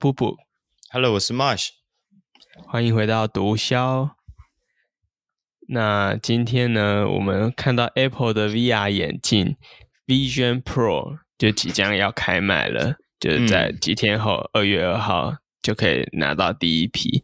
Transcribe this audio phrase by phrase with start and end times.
[0.00, 0.38] 布布
[0.90, 1.68] ，Hello，我是 Marsh，
[2.66, 4.12] 欢迎回到毒枭。
[5.68, 9.58] 那今天呢，我们看到 Apple 的 VR 眼镜
[10.06, 17.22] Vision Pro 就即将要开卖了，就是在几天后，二、嗯、月二号就可以拿到第一批。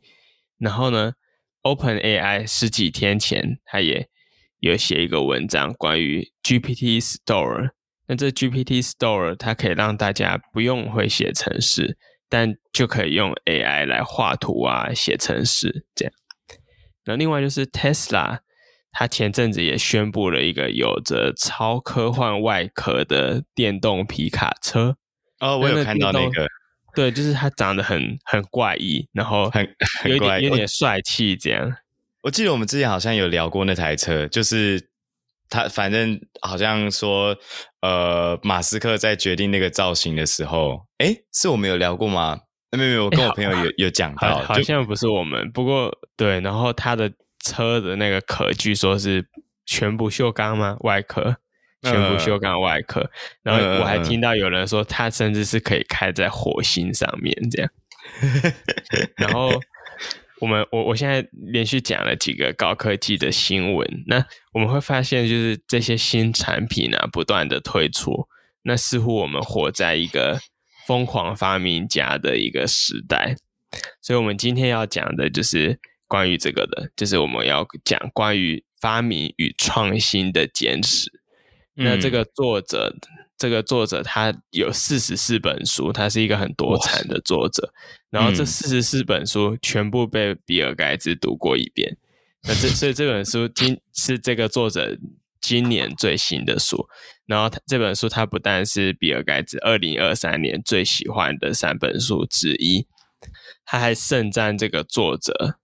[0.58, 1.14] 然后呢
[1.62, 4.06] ，OpenAI 十几天前他也
[4.58, 7.70] 有写一个文章关于 GPT Store。
[8.06, 11.96] 那这 GPT Store 它可以让大家不用会写程式，
[12.28, 16.14] 但就可以用 AI 来画图啊、写程式这样。
[17.04, 18.38] 那另外就是 Tesla，
[18.92, 24.96] 它前阵子也宣布了一个有着超科幻外壳的电动皮卡车。
[25.40, 26.46] 哦，我有看到那个。
[26.94, 29.68] 对，就是它长得很很怪异，然后很
[30.06, 31.76] 有点有点帅气这样。
[32.22, 34.88] 我记得我们之前好像有聊过那台车，就是。
[35.48, 37.36] 他反正好像说，
[37.80, 42.40] 呃，马斯克在决定那个造型的时候，诶，是我们有聊过吗？
[42.72, 45.50] 没有没有，我跟我朋友有有讲到，好像不是我们。
[45.52, 47.10] 不过对，然后他的
[47.44, 49.26] 车的那个壳据说是
[49.64, 50.76] 全不锈钢吗？
[50.80, 51.36] 外壳
[51.82, 53.00] 全不锈钢外壳。
[53.00, 53.10] 嗯、
[53.44, 57.70] 然后我还听到有人说，他甚至是可以开在火星上面这样。
[59.16, 59.50] 然后。
[60.40, 68.28] 我们我我现在连续讲了几个高科技的新闻，那我们会发现，就是这些新产品啊，不断的推出，
[68.62, 70.38] 那似乎我们活在一个
[70.86, 73.36] 疯狂发明家的一个时代，
[74.02, 81.10] 所以我们今天要讲的就是关于这个的，就是我们要讲关于发明与创新的简史。
[81.74, 82.94] 那这个作者。
[83.38, 87.70] 这个作者他有四十四本书，他是一个很多产的作者。
[88.08, 91.98] 然后这四十四本书全部被比尔盖茨读过一遍。
[92.48, 94.96] 那这所以这本书今是这个作者
[95.40, 96.88] 今年最新的书。
[97.26, 102.86] 然后他这本书他不但是比尔盖茨二零二三年最喜欢的三本书之一，
[103.66, 105.58] 他还盛赞这个作者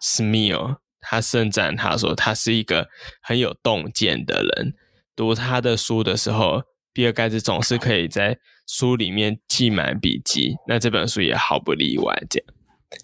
[0.00, 2.88] Smil，他盛赞他说他是一个
[3.22, 4.74] 很有洞见的人。
[5.14, 6.64] 读他的书的时候。
[6.92, 12.14] 比尔盖茨总是可以在书里面记满笔记，那这本书也毫不例外。
[12.28, 12.54] 这样，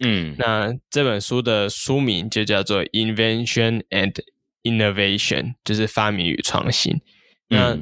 [0.01, 4.15] 嗯，那这本书的书名就叫做《Invention and
[4.63, 7.01] Innovation》，就是发明与创新。
[7.49, 7.79] 那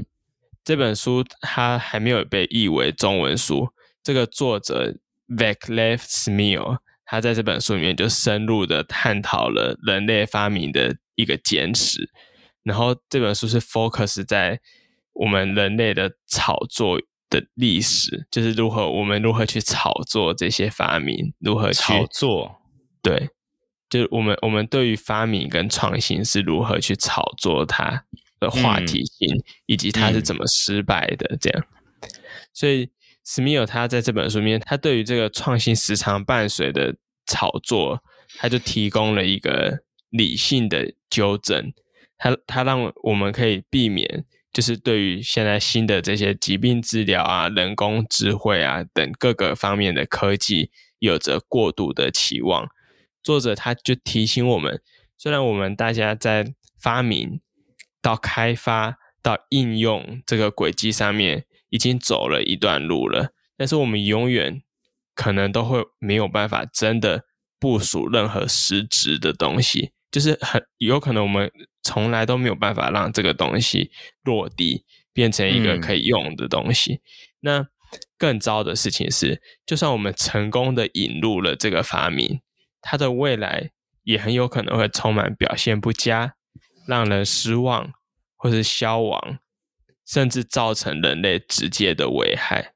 [0.64, 3.68] 这本书它还没有被译为中文书。
[4.02, 4.96] 这个作者
[5.28, 12.08] Vaclav Smil，他在这本书里面就深入的探讨了人类发明的一个简史。
[12.62, 14.60] 然后这本书是 focus 在。
[15.18, 22.56] 我们人类的炒作的历史，就是如何我们如何去炒作这些发明，如何去炒作？
[23.02, 23.30] 对，
[23.88, 28.04] 就是我们我们对于发明跟创新是如何去炒作它
[28.38, 31.66] 的话题性，嗯、以及它是怎么失败的这样。
[32.02, 32.10] 嗯、
[32.52, 32.90] 所以
[33.24, 36.94] 史密尔他在这本书里面，他对于这个创新时常伴随的
[37.26, 38.02] 炒作，
[38.38, 41.72] 他就提供了一个理性的纠正，
[42.18, 44.24] 他他让我们可以避免。
[44.56, 52.66] 就是对于现在新的这些疾病治疗啊、人工智慧啊等各个方面的科技，有着过度的期望。
[53.22, 54.80] 作者他就提醒我们，
[55.18, 57.42] 虽然我们大家在发明
[58.00, 64.62] 到开发到应用这个轨迹上面已经走了一段路了，但是我们永远
[65.14, 67.26] 可能都会没有办法真的
[67.60, 69.92] 部署任何实质的东西。
[70.10, 71.50] 就是很有可能我们
[71.82, 73.90] 从来都没有办法让这个东西
[74.22, 76.94] 落地，变成一个可以用的东西。
[76.94, 77.00] 嗯、
[77.40, 77.66] 那
[78.18, 82.40] 更糟的事情是，就算我们成功的引入了这个发明，
[82.80, 83.70] 它的未来
[84.04, 86.34] 也很有可能会充满表现不佳、
[86.86, 87.92] 让人失望，
[88.36, 89.38] 或是消亡，
[90.06, 92.72] 甚至造成人类直接的危害。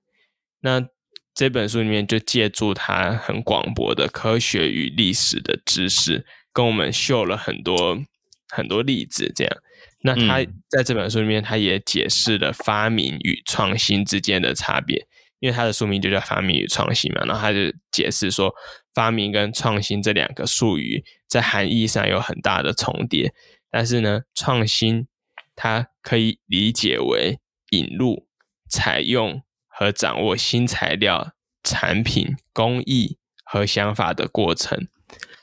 [0.60, 0.88] 那
[1.34, 6.26] 这本书里面就借助它很广博的科学与历史的知识。
[6.52, 8.02] 跟我们秀了很多
[8.48, 9.56] 很多例子，这样。
[10.02, 15.06] 那他在这本书里面，他也解释了发明与创新之间的差别，
[15.40, 17.22] 因为他的书名就叫“发明与创新”嘛。
[17.26, 17.58] 然后他就
[17.92, 18.54] 解释说，
[18.94, 23.32] 发明跟创新这两个术语在含义上有很大的重叠，
[23.70, 25.06] 但是呢，创新
[25.54, 27.38] 它可以理解为
[27.70, 28.26] 引入、
[28.70, 34.88] 采用和掌握新材料、产品、工艺和想法的过程。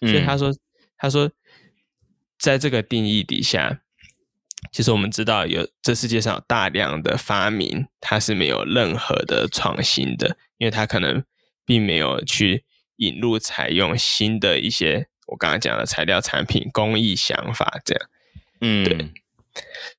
[0.02, 0.52] 所以他说。
[0.98, 1.32] 他说，
[2.40, 3.82] 在这个定义底下，
[4.72, 11.24] 其实我们知道有这世界上有大量的发明，它是没有任何的创新的，因为它可能
[11.66, 12.64] 并没有去
[12.98, 18.10] 引入采用新的一些我刚刚讲的材料、产品、工艺、想法这样。
[18.62, 19.12] 嗯，对。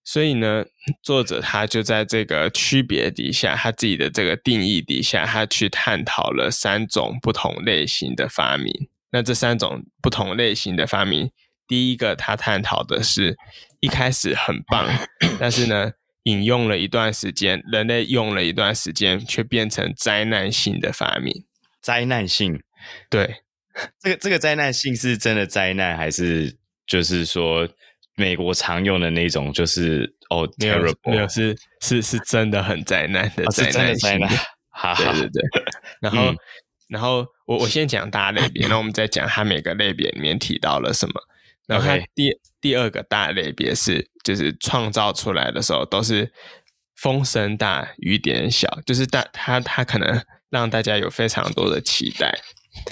[0.05, 0.65] 所以呢，
[1.03, 8.89] 作者他就在这个区别底下，他自己的这个定义底下，他去探讨了三种不同类型的发明。
[9.10, 11.31] 那这三种不同类型的发明，
[11.66, 13.37] 第一个他探讨的是
[13.81, 14.87] 一开始很棒，
[15.38, 15.93] 但是呢，
[16.25, 21.44] 引用了一段时间，人类用了一段时间，却变成灾难性的发明。
[21.81, 22.62] 灾难性，
[23.08, 23.43] 对，
[24.00, 26.56] 这个这个灾难性是真的灾难，还是
[26.87, 27.69] 就是说？
[28.20, 34.26] 美国常用的那种就是哦、oh, 没有没有是是是真的很灾难的灾难性的，
[34.70, 35.43] 哈、哦、对对对。
[36.00, 36.37] 然后、嗯、
[36.88, 41.15] 然后我我先讲大类别，然后我们再讲它每个类别里面提到了什么。
[41.67, 42.31] 然后它第
[42.61, 46.31] 第二个大类别是就是创造出来的时候都是
[46.97, 52.39] 风声大雨点小，就是大它它可能让大家有非常多的期待。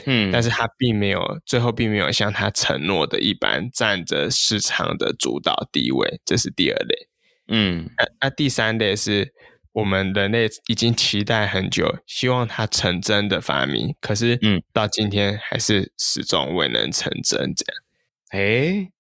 [0.07, 7.09] 嗯，但是他并没有最后并没有像他承诺的一般占着市场的主导地位，这是第二类。
[7.49, 9.33] 嗯，那、啊啊、第三类是
[9.77, 17.53] 我们人类已经期待很久，希望它成真的发明，可是嗯，到今天还是始终未能成真。
[17.55, 17.83] 这样，
[18.31, 18.93] 哎、欸，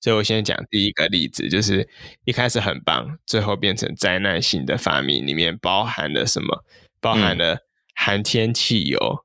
[0.00, 1.88] 所以我先讲第一个例子，就是
[2.24, 6.64] 一开始很棒，最后变成灾难性的发明，里面包含了什么？
[7.00, 7.58] 包含了
[7.94, 9.24] 含铅汽油。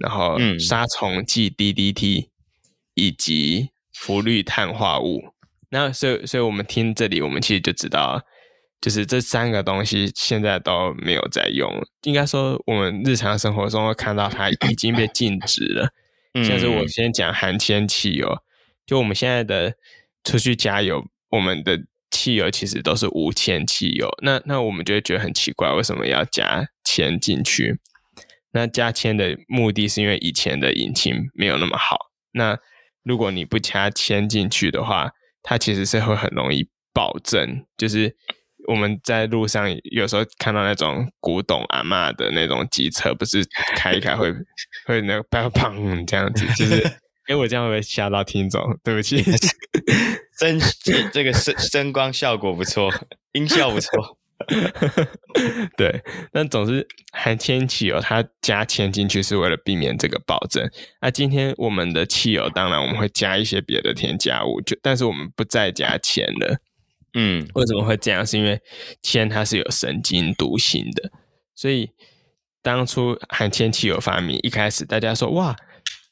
[0.00, 2.28] 然后，杀虫剂 DDT、嗯、
[2.94, 5.22] 以及氟氯碳化物，
[5.70, 8.20] 那所以，所以我们听这里，我们其实就知道，
[8.84, 11.72] 就是这三个东西现在都没有在用。
[12.02, 15.88] 应该说，我们日常生活中会看到它已经被禁止了。
[16.34, 18.36] 嗯、像是我先讲含铅汽油，
[18.84, 19.72] 就我们现在的
[20.22, 24.06] 出去加油，我们的汽油其实都是无铅汽油。
[24.20, 27.78] 那那我们就会觉得很奇怪，为什么要加铅进去？
[28.52, 32.10] 那加铅的目的是因为以前的引擎没有那么好。
[32.32, 32.58] 那
[33.02, 37.64] 如果你不加铅进去的话，它其实是会很容易爆震。
[37.78, 38.14] 就是
[38.68, 43.44] 我们在路上有时候看到那种古董阿嬷的那种机车，不是
[43.76, 44.32] 开一开会
[44.86, 46.76] 会那个砰砰这样子，就是
[47.28, 48.62] 因为我这样会不会吓到听众？
[48.82, 49.22] 对不起，
[50.38, 50.58] 声
[51.12, 52.92] 这个声声光效果不错，
[53.32, 54.18] 音效不错。
[55.76, 56.02] 对，
[56.32, 60.68] 但总之含铅汽油，它加铅进去是为了避免这个爆震。
[61.00, 66.58] 那今天我们的汽油，当然我们会加一些别的添加物，就但是我们不再加铅了。
[67.14, 68.26] 嗯，为什么会这样？
[68.26, 68.60] 是因为
[69.02, 71.10] 铅它是有神经毒性的，
[71.54, 71.90] 所以
[72.62, 75.56] 当初含铅汽油发明，一开始大家说哇，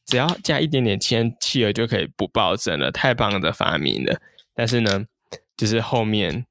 [0.07, 4.21] 只要加一点点铅，汽油就可以不爆震了，太棒的发明了。
[4.55, 5.05] 但是呢，
[5.57, 6.47] 就是后面。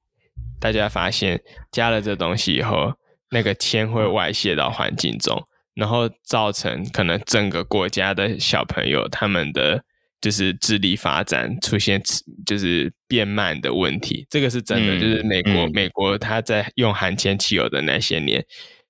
[0.60, 2.94] 大家发现加了这东西以后，
[3.32, 5.44] 那个铅会外泄到环境中，
[5.74, 9.84] 然后造成可能整个国家的小朋友他们的
[10.22, 12.02] 就是智力发展出现
[12.46, 14.26] 就是变慢的问题。
[14.30, 18.46] 这个是真的，嗯、就是美国、嗯、美国他在用含铅汽油的那些年，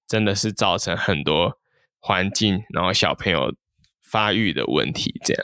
[0.07, 1.57] 真的是造成很多
[1.99, 3.55] 环境然后小朋友
[4.01, 5.19] 发育的问题。
[5.23, 5.43] 这样，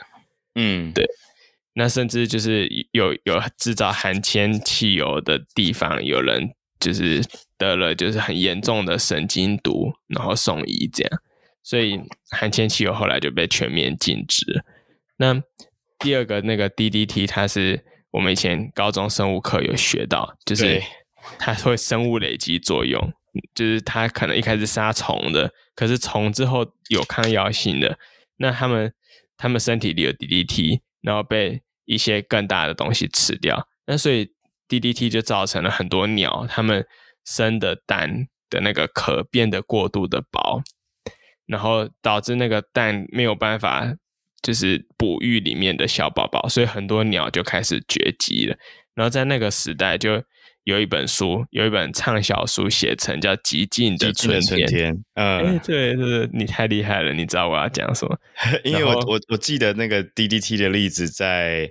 [0.56, 1.06] 嗯，对。
[1.74, 6.50] 那甚至就是有有制造含铅汽油的地方，有人
[6.80, 7.22] 就是
[7.56, 11.20] 得了就是很严重的神经毒，然后送医这样，
[11.62, 12.00] 所以
[12.32, 14.64] 含铅汽油后来就被全面禁止。
[15.18, 15.40] 那
[15.98, 20.80] 第二个那个 DDT，它是我们以前高中生物课有学到，就是
[21.38, 23.12] 它会生物累积作用，
[23.54, 27.98] 就是它可能一开始杀虫的，可是虫之后有抗药性的，
[28.36, 28.92] 那他们
[29.36, 34.32] 他们身体里有 DDT，然后被一些更大的东西吃掉，那所以
[34.68, 36.86] DDT 就造成了很多鸟它们
[37.24, 40.62] 生的蛋的那个壳变得过度的薄，
[41.46, 43.94] 然后导致那个蛋没有办法
[44.42, 48.56] 就是哺育里面的小宝宝，所以很多鸟就开始绝迹了。
[48.94, 50.22] 然后在那个时代，就
[50.64, 54.94] 有一本书，有一本畅销书写成叫《寂静的春天》。
[55.14, 58.18] 嗯，对对，你太厉害了，你知道我要讲什么？
[58.64, 61.70] 因为我我我记得那个 DDT 的例子在。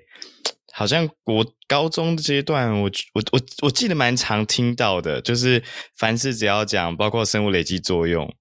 [0.73, 2.83] 好像国高中阶段，我
[3.15, 5.63] 我我我记得蛮常听到的，就是
[5.97, 8.31] 凡是只要讲包括生物累积作用，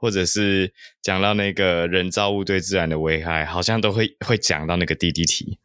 [0.00, 5.58] 或者是讲到那个人造物对自然的危害，好像都会会讲到那个 DDT。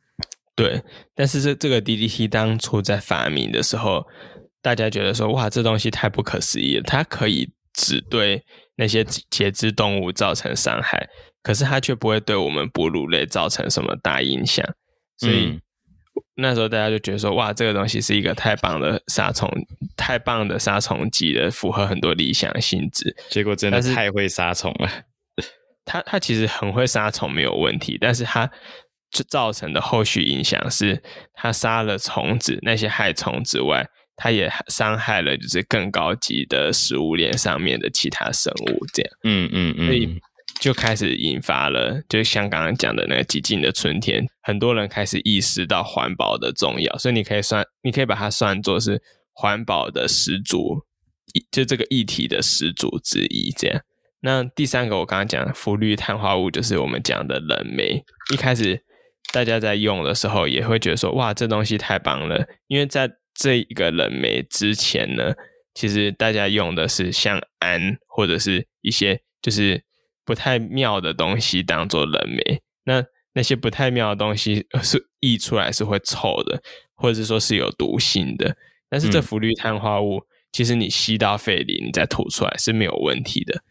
[0.56, 0.82] 对，
[1.16, 4.06] 但是这这个 DDT 当初在发明的时候，
[4.62, 8.44] 大家觉得说哇，这东西太不可思议了，它可以只对
[8.75, 11.08] 那些节肢动物造成伤害，
[11.42, 14.66] 可是它却不会对我们哺乳类造成什么大影响，
[15.18, 15.60] 所以。
[16.15, 19.48] 嗯那时候大家就觉得说，哇，这个东西是一个太棒的杀虫，
[19.96, 23.15] 太棒的杀虫剂了，符合很多理想性质。
[23.29, 24.89] 结果真的太会杀虫了。
[25.86, 28.50] 它它其实很会杀虫没有问题，但是它
[29.27, 31.03] 造成的后续影响是，
[31.34, 40.20] 它杀了虫子，那些害虫之外，它也伤害了就是更高级的食物链上面的其他生物，这样，嗯嗯嗯，所以
[40.60, 49.02] 就开始引发了，就像刚刚讲的那个寂静的春天，很多人开始意识到环保的重要，所以你可以算，你可以把它算作是
[49.34, 50.86] 环保的始祖，
[51.52, 53.82] 就这个议题的始祖之一，这样。
[54.22, 58.02] 那第三个，我刚刚讲的氟氯碳化物，就是我们讲的冷媒。
[58.32, 58.82] 一开始
[59.34, 62.48] 大家在用的时候，也会觉得说，哇，这东西太棒了。
[62.68, 65.34] 因为在这一个冷媒之前呢，
[65.74, 69.84] 其实大家用的是像氨或者是一些就是
[70.25, 72.62] 不太妙的东西当做人媒。
[72.86, 73.03] 那
[73.34, 76.62] 那些不太妙的东西是溢出来是会臭的，
[76.94, 78.56] 或者是说是有毒性的。
[78.89, 83.63] 但是这氟氯碳化物，嗯、其实你吸到肺里，你再吐出来是没有问题的。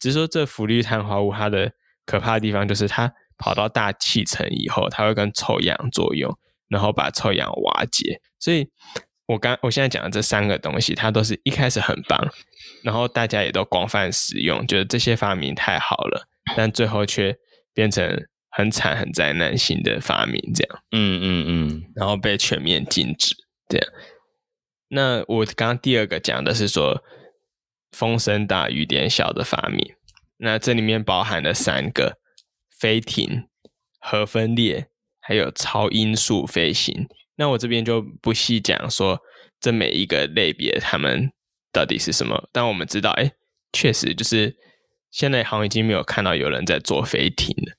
[0.00, 1.72] 只是说，这氟氯碳化物它的
[2.06, 6.34] 可怕的地方，就是它跑到大气层以后，它会跟臭氧作用，
[6.68, 8.20] 然后把臭氧瓦解。
[8.38, 8.68] 所以，
[9.26, 12.18] 我刚我现在讲的这三个东西，它都是一开始很棒，
[12.82, 17.36] 然后大家也都广泛使用，觉得这些发明太好了，但最后却
[17.74, 20.82] 变成很惨、很灾难性的发明，这样。
[20.92, 23.34] 嗯嗯嗯，然后被全面禁止，
[23.68, 23.88] 这样。
[24.88, 27.02] 那我刚刚第二个讲的是说。
[27.92, 29.94] 风声大雨点小的发明，
[30.38, 32.18] 那这里面包含了三个：
[32.78, 33.48] 飞艇、
[34.00, 37.06] 核分裂，还有超音速飞行。
[37.36, 39.20] 那我这边就不细讲说
[39.60, 41.30] 这每一个类别他们
[41.72, 43.32] 到底是什么，但我们知道，哎，
[43.72, 44.56] 确实就是
[45.10, 47.76] 现在好像已经没有看到有人在做飞艇了。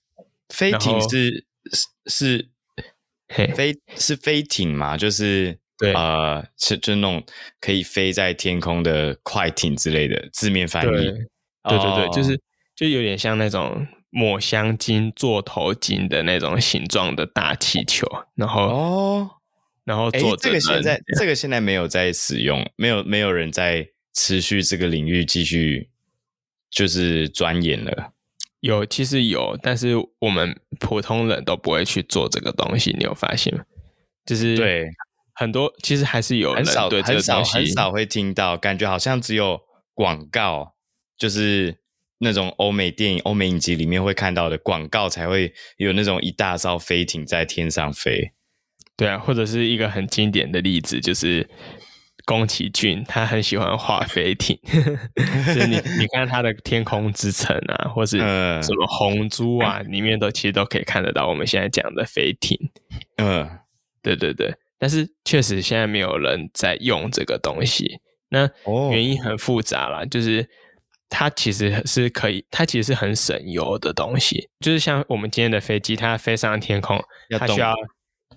[0.50, 4.96] 飞艇是是是飞是飞艇嘛？
[4.96, 5.60] 就是。
[5.80, 7.24] 对啊，是、呃、就那种
[7.62, 10.90] 可以飞在天空的快艇之类的字面翻译。
[10.90, 12.42] 对，对对对，哦、就是
[12.76, 19.30] 就有点像那种抹香鲸、座头鲸的那种形状的大气球，然后哦，
[19.88, 25.90] 然后做这个现在这个现在没有在使用，没有没有人在持续这个领域继续
[26.70, 28.12] 就是钻研了。
[28.60, 33.64] 有，其实有，但是我们普通人都不会去做这个东西，你有发现吗？
[34.26, 34.90] 就是对。
[35.40, 39.62] 很多其实还是有人很少对这个很少很少会听到，感觉好像只有
[39.94, 40.74] 广告，
[41.16, 41.78] 就是
[42.18, 48.32] 那种欧美电影、欧美影集里面会看到的广告才会有那种一大艘飞艇在天上飞。
[48.98, 51.48] 对啊，或者是一个很经典的例子，就是
[52.26, 62.58] 宫崎骏，他很喜欢画飞艇， 就是你 你看他的《天空之城》啊，或是什么《红猪》啊，里面都其实都可以看得到我们现在讲的飞艇。
[63.18, 63.48] 嗯，
[64.02, 64.54] 对对对。
[64.80, 68.00] 但是确实现在没有人在用这个东西，
[68.30, 68.48] 那
[68.92, 70.48] 原因很复杂啦，就是
[71.10, 77.02] 它其实是可以，它其实是很省油的东西，就是像我们今天的飞机，它飞上天空，
[77.40, 77.74] 它需要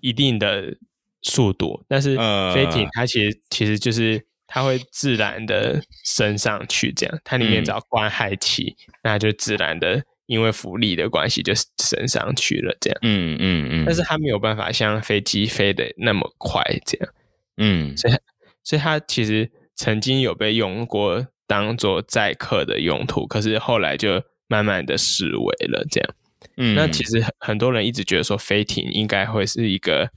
[0.01, 0.77] 一定的
[1.23, 2.17] 速度，但是
[2.55, 10.03] 飞艇它其实其实就是它会自然的升上去，这样，它里面只要灌氦气，那就自然的。
[10.27, 11.53] 因为浮力的关系，就
[11.83, 12.97] 升上去了，这样。
[13.03, 13.83] 嗯嗯嗯。
[13.83, 17.09] 嗯，但是它没有办法像飞机飞的那么快，这样。
[17.57, 17.97] 嗯。
[17.97, 18.15] 所以，
[18.63, 26.15] 所以它其实曾经有被用过当做载客的用途，可是后来就慢慢的失为了，这样。
[26.61, 26.77] 嗯。
[26.77, 30.11] 那其实很多人一直觉得说，飞艇应该会是一个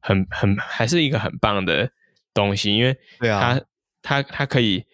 [0.00, 1.90] 很很还是一个很棒的
[2.32, 3.60] 东西，因为它、啊、
[4.02, 4.84] 它它可以。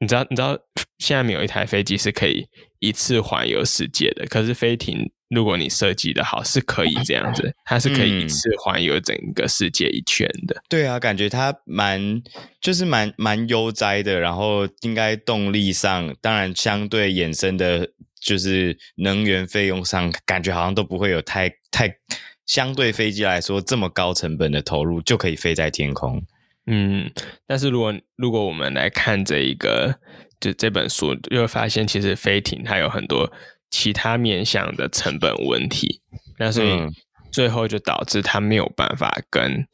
[0.00, 0.56] 你知道，你知道
[0.98, 2.46] 现在没有一台飞机是可以
[2.78, 4.24] 一次环游世界的。
[4.26, 10.54] 可是飞艇，如果你设计的好，是可以这样子， 它是可以一次环游整个世界一圈的。
[10.54, 12.22] 嗯、对啊，感觉它蛮
[12.60, 17.90] 就是蛮蛮悠哉的，然后应该动力上，当然相对衍生的，
[18.20, 21.92] 就是能源费用上，感觉好像都不会有太太
[22.46, 26.22] 相对飞机来说这么高成本的投入，就可以飞在天空。
[26.66, 27.10] 嗯，
[27.46, 29.98] 但是如果如果我们来看这一个
[30.38, 33.32] 就这本书，就会发现其实飞艇它有很多
[33.70, 36.02] 其他面向的成本问题，
[36.38, 36.68] 那所以
[37.32, 39.66] 最后就导致它没有办法跟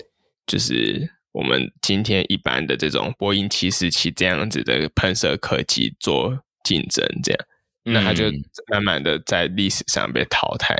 [0.47, 7.47] 就是我们今天一般的这种波音七四七这样子的喷射客机做竞争，这样，
[7.85, 8.25] 那它就
[8.71, 10.77] 慢慢的在历史上被淘汰。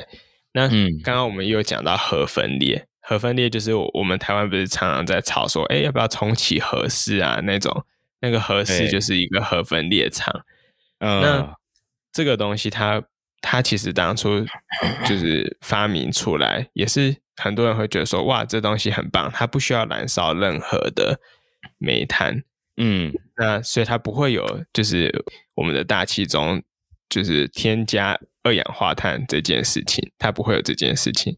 [0.53, 0.67] 那
[1.03, 2.87] 刚刚我们又讲到核分裂。
[3.07, 7.39] 核分裂就是我们台湾不是常常在吵说，哎，要不要重启核四啊？
[7.43, 7.85] 那种
[8.19, 10.43] 那个核四就是一个核分裂厂。
[10.97, 11.55] 嗯，那
[12.11, 13.03] 这个东西它
[13.41, 14.43] 它其实当初
[15.05, 21.19] 就是发明出来，也是很多人会觉得说，哇，这东西很棒，它不需要燃烧任何的
[21.77, 22.41] 煤炭。
[22.77, 26.63] 嗯，那所以它不会有就是我们的大气中
[27.09, 31.37] 就是添加二氧化碳这件事情，它不会有这件事情。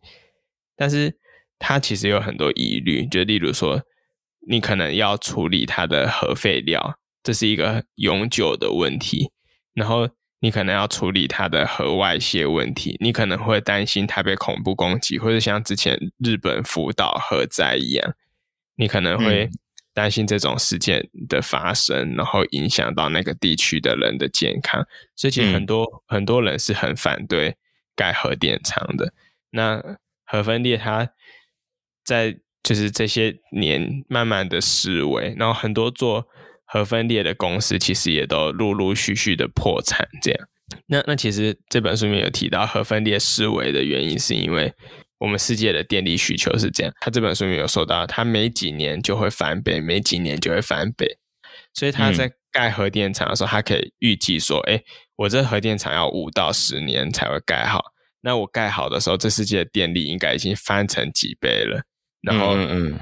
[0.76, 1.18] 但是
[1.60, 3.82] 它其实有很多疑虑，就例如说，
[4.48, 9.32] 你可能要处理它的核废料，这是一个永久的问题。
[9.74, 10.10] 然后
[10.40, 18.14] 你可能要处理它的核外泄问题，你可能会担心它被恐怖攻击，或者像之前日本福岛核灾一样，
[18.76, 19.50] 你可能会
[19.98, 24.86] 担心这种事件的发生，然后影响到那个地区的人的健康。
[25.16, 27.56] 所以其实很多、嗯、很多人是很反对
[27.96, 29.12] 盖核电厂的。
[29.50, 29.82] 那
[30.24, 31.10] 核分裂它
[32.06, 36.28] 在就是这些年慢慢的式微，然后很多做
[36.64, 40.08] 核分裂的公司其实也都陆陆续续的破产。
[40.22, 40.48] 这样，
[40.86, 44.72] 那那其实这本书里面有提到核分裂式微的原因，是因为
[45.20, 46.94] 我们世界的电力需求是这样。
[47.00, 51.18] 他这本书里面有说到，它每几年就会翻倍，每几年就会翻倍。
[51.74, 54.84] 所以他在盖核电厂的时候，他可以预计说，哎，
[55.16, 57.94] 我这核电厂要五到十年才会盖好。
[58.22, 61.84] 那我盖好的时候，这世界的电力应该已经翻成几倍了，
[62.22, 63.00] 然后，嗯，嗯，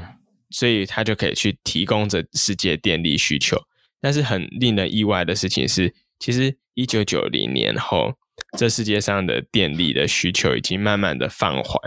[0.49, 3.57] 所以他就可以去提供这世界电力需求。
[4.01, 8.13] 但是很令人意外的事情是，其实一九九零年后，
[8.57, 11.79] 这世界上的电力的需求已经慢慢的放缓，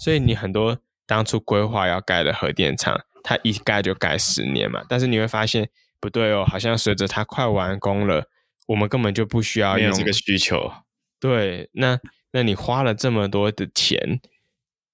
[0.00, 5.68] 所以你很多当初规划要盖的核电厂，它一盖就盖十年嘛，但是你会发现
[6.00, 8.28] 不对哦，好像随着它快完工了，
[8.66, 10.72] 我们根本就不需要用这个需求。
[11.20, 11.98] 对，那。
[12.32, 14.20] 那你花了这么多的钱，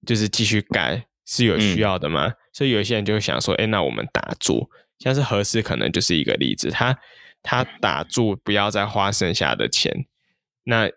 [0.05, 2.27] 就是继续盖是有需要的吗？
[2.27, 4.69] 嗯、所以有些人就会想说，哎，那我们打住，
[4.99, 6.97] 像是核四可能就是一个例子，他
[7.41, 10.05] 他打住，不要再花剩下的钱。
[10.63, 10.89] 那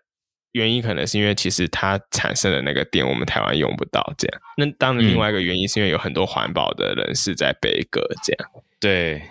[0.51, 4.41] 原因可能是因为其实它产生的那个电，我们台湾用不到，这样。
[4.57, 8.49] 那当然，另外一个原因是因为有很多环保的人士在背歌，这样。
[8.79, 9.21] 对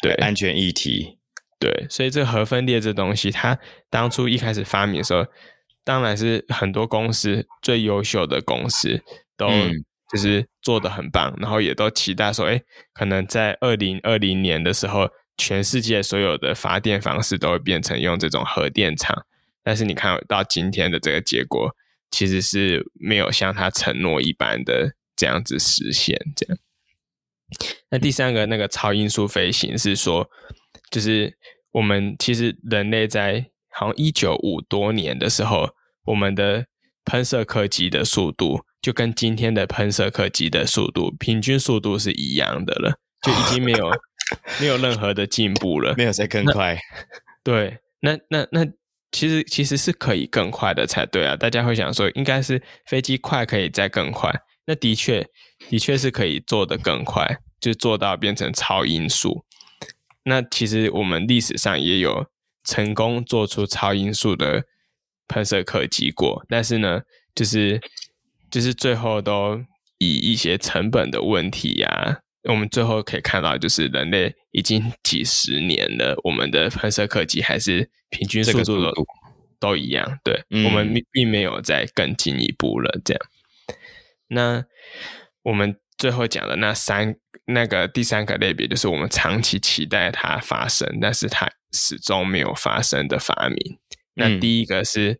[0.00, 1.18] 对，安全议题，
[1.58, 3.58] 对，所以这核分裂这东西，它
[3.90, 5.26] 当初一开始发明的时候。
[5.84, 9.02] 当然是很多公司最优秀的公司
[9.36, 9.48] 都
[10.12, 12.62] 就是做的很棒，嗯、然后也都期待说，哎，
[12.94, 19.26] 可能在二零二零年的时候，全世界所有的发电方式都会变成用这种核电厂。
[19.62, 21.74] 但是你看到今天的这个结果，
[22.10, 26.18] 其实是没有像他承诺一般的这样子实现。
[26.36, 26.58] 这样，
[27.90, 30.28] 那第三个那个超音速飞行是说，
[30.90, 31.36] 就是
[31.72, 33.48] 我们其实人类在。
[33.74, 35.70] 好像一九五多年的时候，
[36.04, 36.66] 我们的
[37.06, 43.90] 喷射客机的速度就跟今天的喷射客机的速度平均速度是一样的了，就已经没有
[44.60, 46.78] 没有任何的进步了，没有再更快。
[47.42, 48.66] 对，那那那
[49.12, 51.36] 其实其实是可以更快的才对啊！
[51.36, 54.32] 大家会想说，应该是飞机快可以再更快，
[54.66, 55.24] 那的确
[55.68, 59.44] 的确是可以做得更快，就做到变成超音速。
[60.24, 62.26] 那其实我们历史上也有。
[62.64, 64.62] 成功做出超音速的
[65.26, 67.00] 喷射客机过，但是呢，
[67.34, 67.80] 就是
[68.52, 69.60] 就是最后都
[69.98, 79.06] 以一些成本的问题呀、我们最后可以看到，就是人类已经几十年了，我们的喷射客机还是平均速度都
[79.58, 83.00] 都一样，对，嗯、我们并没有再更进一步了。
[83.04, 83.20] 这样，
[84.28, 84.64] 那
[85.42, 91.50] 我们最后讲的那三那个第三个类别，就是我们长期期待它发生，但是它。
[91.74, 93.78] 始终没有发生的发明。
[94.12, 95.18] 那第一个是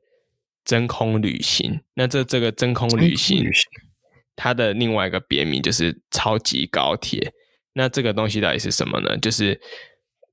[0.66, 1.72] 真空旅行。
[1.72, 3.50] 嗯、那这这个真空旅行，
[4.36, 7.32] 它的另外一个别名就是超级高铁。
[7.74, 9.16] 那这个东西到底是什么呢？
[9.18, 9.60] 就是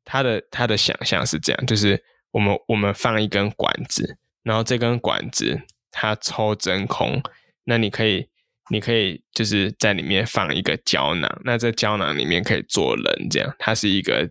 [0.05, 7.21] 它的它的想象是这样：就是我们我们放一根管子，然后这根管子它抽真空，
[7.65, 8.27] 那你可以
[8.69, 14.29] 你可以就是在里面放一个胶囊，那这胶囊里面可以坐人，这样它是一个。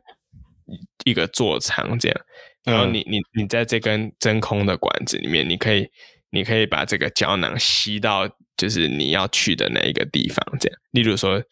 [1.04, 2.20] 一个座舱这样，
[2.62, 5.88] 然后你你你在这根真空的管子里面，你可以
[6.28, 10.78] 你可以把这个胶囊吸到就是你要去的那一个地方，这样。
[10.90, 11.42] 例如说，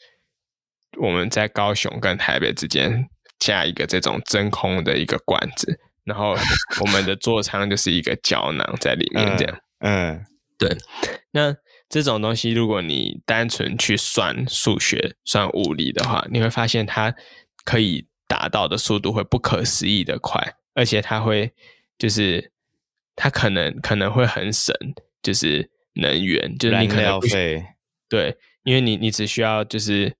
[0.98, 6.36] 我们在高雄跟台北之间架一个这种真空的一个管子，然后
[6.80, 9.58] 我们的座舱就是一个胶囊在里面，这样。
[9.80, 10.24] 嗯，
[10.58, 10.76] 对。
[11.32, 11.54] 那
[11.88, 17.14] 这种东西，如果你单纯去算数学、算物理的话，你会发现它
[17.64, 18.06] 可以。
[18.28, 21.54] 达到的速度会不可思议的快，而且它会
[21.96, 22.50] 就是
[23.14, 24.74] 它可能可能会很省，
[25.22, 27.64] 就是能源，就是你可能燃料费，
[28.08, 30.12] 对，因为你你只需要就是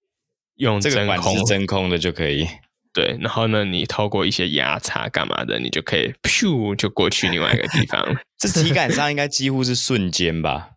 [0.56, 2.46] 用真空，这个管是真空的就可以，
[2.92, 8.04] 对，然后呢，你透过一些压差干嘛的，你就可以咻就过去另外一个地方，
[8.38, 10.70] 这体感上应该几乎是瞬间吧？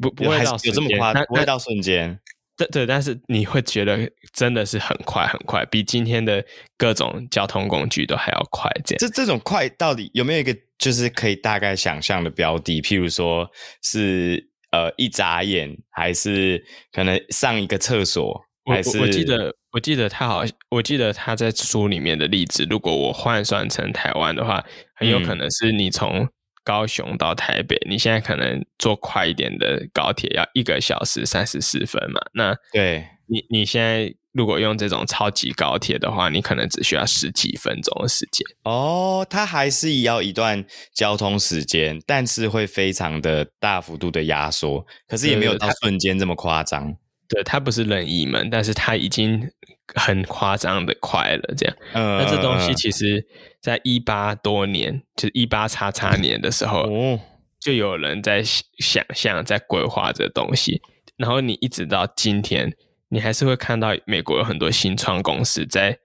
[0.00, 2.18] 不不会到有这么夸张，不会到瞬间。
[2.56, 6.44] 对对，但是你会觉得真的是很快很快，比今天的
[6.76, 8.68] 各种交通工具都还要快。
[8.84, 12.82] 这样，这这种快到底有没有一个就是可以大概想象的标的？
[12.82, 13.48] 譬如说
[13.82, 26.28] 是呃一眨眼，还是可能上一个厕所，还是我，我记得我记得他好像我记得他在书里面的例子，如果我换算成台湾的话，很有可能是你从
[26.64, 32.20] 高雄到台北，嗯、你现在可能坐快一点的高铁要一个小时三十四分嘛？
[32.34, 34.14] 那对你你现在。
[34.32, 38.46] 如果用这种超级高铁的话，你可能只需要十几分钟的时间。
[38.62, 46.94] 哦，它还是要一段交通时间，但是会非常的大幅度的压缩，可是也没有到瞬间这么夸张。
[47.28, 49.50] 对，它不是任意门，但是它已经
[49.94, 51.54] 很夸张的快了。
[51.56, 53.26] 这样，嗯，那这东西其实
[53.60, 57.20] 在一八多年，就是一八叉叉年的时候，哦，
[57.60, 60.80] 就有人在想象，在规划这东西，
[61.16, 62.74] 然后你一直到今天。
[63.10, 65.98] 你还是会看到美国有很多新创公司在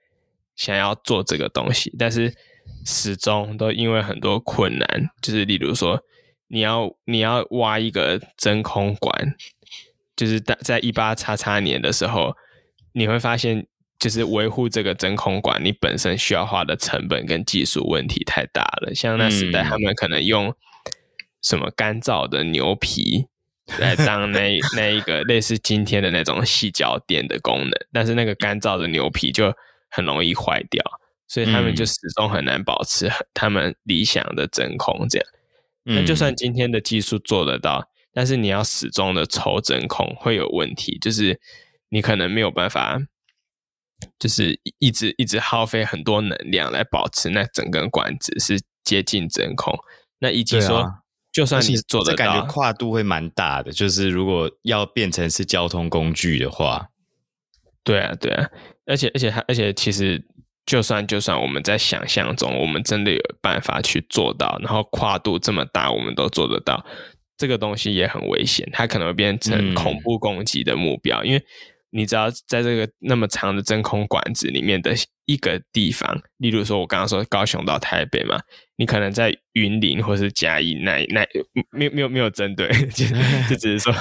[0.56, 2.32] 想要做这个东西，但是
[2.86, 6.02] 始终都因为很多困难，就是例如说，
[6.48, 9.34] 你要你要挖一个真空管，
[10.16, 12.34] 就是在在一八叉叉年的时候，
[12.92, 13.66] 你会发现，
[13.98, 18.94] 就是维护这个真空管，你本身需要花的成本跟技术问题太大了。
[18.94, 20.54] 像那时代，他们可能用
[21.42, 23.26] 什么干燥的牛皮。
[23.78, 29.50] 来当那 那一个类似今天的那种细脚垫的功能，但是那个干燥的牛皮就
[29.88, 30.84] 很容易坏掉，
[31.26, 35.08] 所以他们就始终很难保持他们理想的真空。
[35.08, 35.26] 这样，
[35.84, 41.38] 那就算今天的技术做得到，但是你要始终的抽真空会有问题，就是
[41.90, 42.98] 你可能没有办法，
[44.18, 49.78] 就是一直一直耗费很多能量来保持那整根管子是接近真空。
[50.20, 51.00] 那以及说。
[51.34, 53.72] 就算你做的，感觉跨度会蛮大的。
[53.72, 56.90] 就是如果要变成是交通工具的话，
[57.82, 58.48] 对啊，对啊，
[58.86, 60.24] 而且而且而且其实，
[60.64, 66.86] 就算就算我们在想象中，我们真的有办法去做到，然后跨度这么大，我们都做得到，
[67.36, 71.44] 这个东西也很危险，它可能会变成恐怖攻击的目标，嗯、因为。
[71.96, 74.92] 你知道，在这个那么长的真空管子里面的
[75.26, 78.36] 一个地方，例如说，我刚刚说高雄到台北嘛，
[78.78, 81.24] 你可能在云林或是嘉义那那
[81.70, 83.06] 没有没有没有针对， 就
[83.48, 83.92] 就只是说，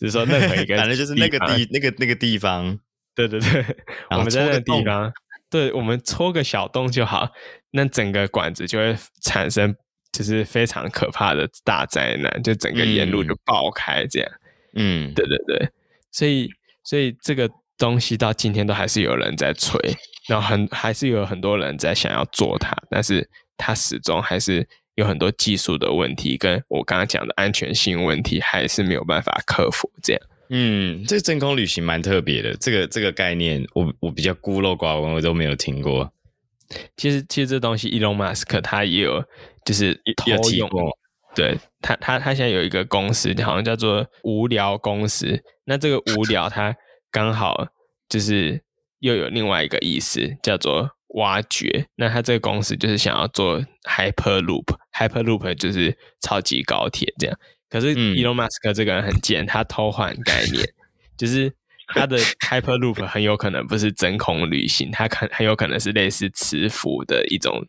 [0.00, 2.78] 只是说任何一个， 反正就是那个地那个那个地方，
[3.14, 3.62] 对对对，
[4.08, 5.12] 我们在那个地方，
[5.50, 7.28] 对，我们戳个小洞就好，
[7.72, 9.76] 那整个管子就会产生
[10.14, 14.30] 就是非常可怕的大灾难，就整个沿路就爆开这样，
[14.76, 15.68] 嗯，对对对，
[16.10, 16.48] 所以。
[16.86, 17.48] 所以这个
[17.78, 19.80] 东西到今天都还是有人在吹，
[20.28, 29.90] 然后很还是有很多人在想要做它，但是它始终还是有很多技术的问题，跟我刚刚讲的安全性问题还是没有办法克服。
[30.02, 36.12] 这样，嗯，这真空旅行蛮特别的，这个这个概念我我比较孤陋寡闻，我都没有听过。
[36.98, 39.24] 其实其实这东西，Elon Musk 他也有
[39.64, 40.68] 就是偷用。
[41.34, 45.42] 对他，他他现在有一个公司，好像叫做无聊公司。
[45.64, 46.76] 那这个无聊，它
[47.10, 47.66] 刚好
[48.08, 48.62] 就是
[49.00, 51.88] 又有另外一个意思，叫做挖掘。
[51.96, 57.36] 那他这个公司就是想要做 Hyperloop，Hyperloop 就是超级高铁这样。
[57.68, 60.64] 可是 Elon Musk 这个人很贱，他偷换概念，
[61.18, 61.52] 就是
[61.88, 67.66] 他的 Hyperloop 很有可能不是真空旅行，它很很有可能是类似磁浮的一种。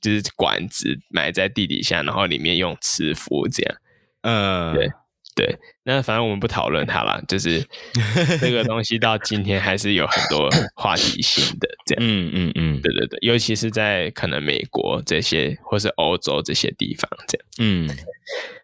[0.00, 3.76] 就是管子埋在地底下，然后里面用磁浮这样，
[4.22, 4.88] 嗯，对
[5.34, 5.58] 对。
[5.84, 7.64] 那反正我们不讨论它了，就是
[8.40, 17.96] 这个东西到今天还是有很多话题性的这样，嗯嗯嗯，对对对，尤其是在可能美国这些或是欧洲这些地方这样，嗯。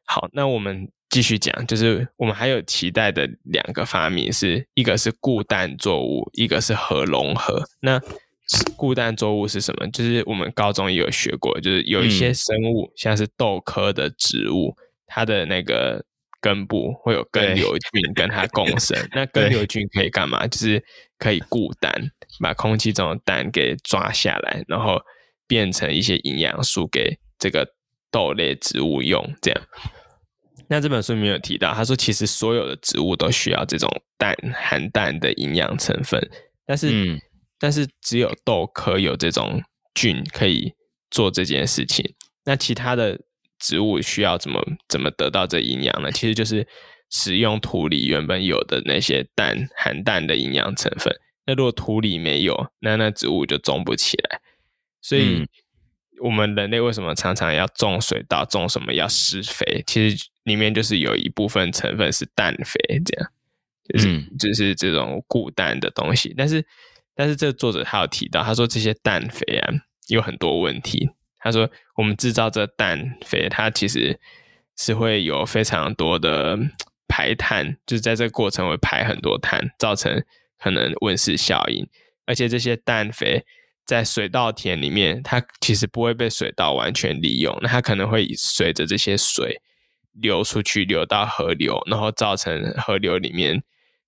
[0.07, 7.65] 好，那我们继续讲，就是我们还有期待的两个发明是，是一个是固氮作物，一个是核融合。
[7.81, 7.99] 那
[8.77, 9.91] 固氮作物是什么？
[9.91, 14.77] 就是我们高中也有学过，就是有一些生物，嗯、像是豆科的植物，
[15.07, 16.05] 它的那个
[16.41, 18.99] 根部会有根瘤菌 跟它共生。
[19.13, 20.47] 那根瘤菌可以干嘛？
[20.47, 20.85] 就是
[21.19, 21.91] 可以固氮，
[22.41, 25.01] 把空气中的氮给抓下来，然后
[25.47, 27.67] 变成一些营养素给这个
[28.11, 29.25] 豆类植物用。
[29.41, 29.61] 这样。
[30.69, 36.21] 那这本书没有提到，他说其实所有的植物都需要这种氮含氮的营养成分，
[36.67, 36.91] 但是。
[36.93, 37.19] 嗯
[37.59, 39.63] 但是只有豆科有这种
[39.95, 40.75] 菌可以
[41.11, 42.15] 做这件事情。
[42.45, 43.21] 那其他的
[43.59, 46.13] 植物需要怎么怎么得到这营养呢？
[46.13, 46.67] 其实就是
[47.11, 51.15] 使用土里原本有的那些氮含氮的营养成分。
[51.47, 54.41] 那如果土里没有，那那植物就种不起来。
[55.01, 55.47] 所以，
[56.23, 59.83] 我们人类为什么常常要种水稻，种什么要施肥？
[59.87, 63.31] 其实里面就是有一部分成分是氮肥，这样
[63.89, 66.67] 就是、嗯、就是这种固氮的东西，但是。
[67.15, 69.73] 但是这个作者他有提到，他说这些氮肥啊
[70.09, 71.11] 有很多问题。
[71.39, 74.19] 他说我们制造这氮肥，它其实
[74.79, 76.59] 是会有非常多的
[77.07, 80.25] 排碳，就是在这个过程会排很多碳，造成
[80.59, 81.87] 可能温室效应。
[82.25, 83.45] 而且这些氮肥
[83.85, 89.61] 在水稻田里面，它其实不会被水稻完全利用，那它可能会随着这些水
[90.15, 93.63] 流出去，流到河流，然后造成河流里面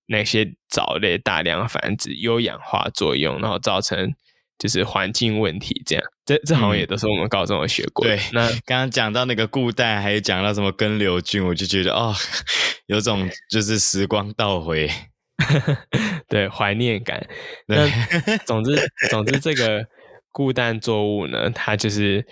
[0.07, 4.13] 那些藻类大量繁殖、优氧化作用，然后造成
[4.57, 5.81] 就是环境问题。
[5.85, 8.05] 这样，这这好像也都是我们高中有学过。
[8.05, 12.15] 嗯、对，那刚刚讲到那个固氮，还有讲到什么根瘤菌，我就觉得哦，
[12.87, 14.89] 有种就是时光倒回。
[16.27, 17.25] 对，怀念感。
[17.67, 17.87] 那
[18.45, 18.75] 总之，
[19.09, 19.85] 总之，这个
[20.31, 22.25] 固氮作物呢，它就是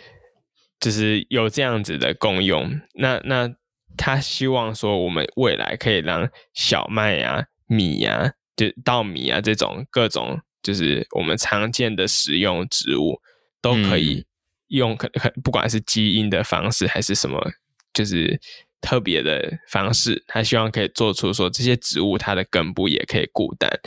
[0.80, 2.82] 就是有这样子的功用。
[2.96, 3.48] 那那
[3.96, 13.22] 他希望说，我们未来可以让小麦啊、米啊、就稻米啊这种各种就是我们常见的食用植物，
[13.62, 14.26] 都可以
[14.68, 17.52] 用可可，不管是基因的方式还是什么，
[17.94, 18.40] 就是。
[18.82, 23.80] 特别的方式，他希望可以做出说这些植物它的根部也可以固氮，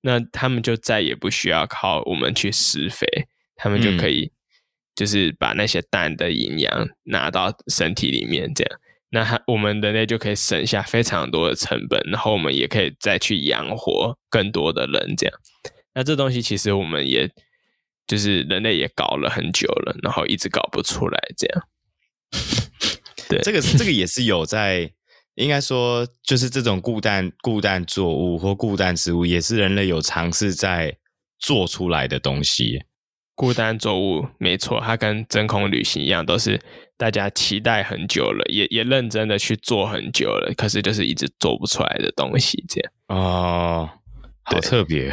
[0.00, 3.06] 那他们就再也不需要靠我们去施肥，
[3.54, 4.32] 他们就可以
[4.96, 8.80] 就是把那些氮的营养拿到身体里面，这样，
[9.14, 15.38] 那他我们人类就可以省下非常多的成本，然后我们也可以再去养活更多的人，这样。
[15.94, 17.30] 那这东西其实我们也
[18.06, 21.68] 就是人类也搞了很久了，然后一直搞不出来，这样。
[23.28, 24.90] 对，这个这个也是有在，
[25.34, 30.96] 应该说就是这种固氮固氮作物或固氮植物，也是人类有尝试在
[31.38, 32.82] 做出来的东西。
[33.42, 36.60] 固氮作物没错，它跟真空旅行一样，都是
[36.96, 42.92] 大家期待很久了，也也认真的去做很久了，可是就是一直做不出来的东西，这样。
[43.08, 43.90] 哦，
[44.44, 45.12] 好特别。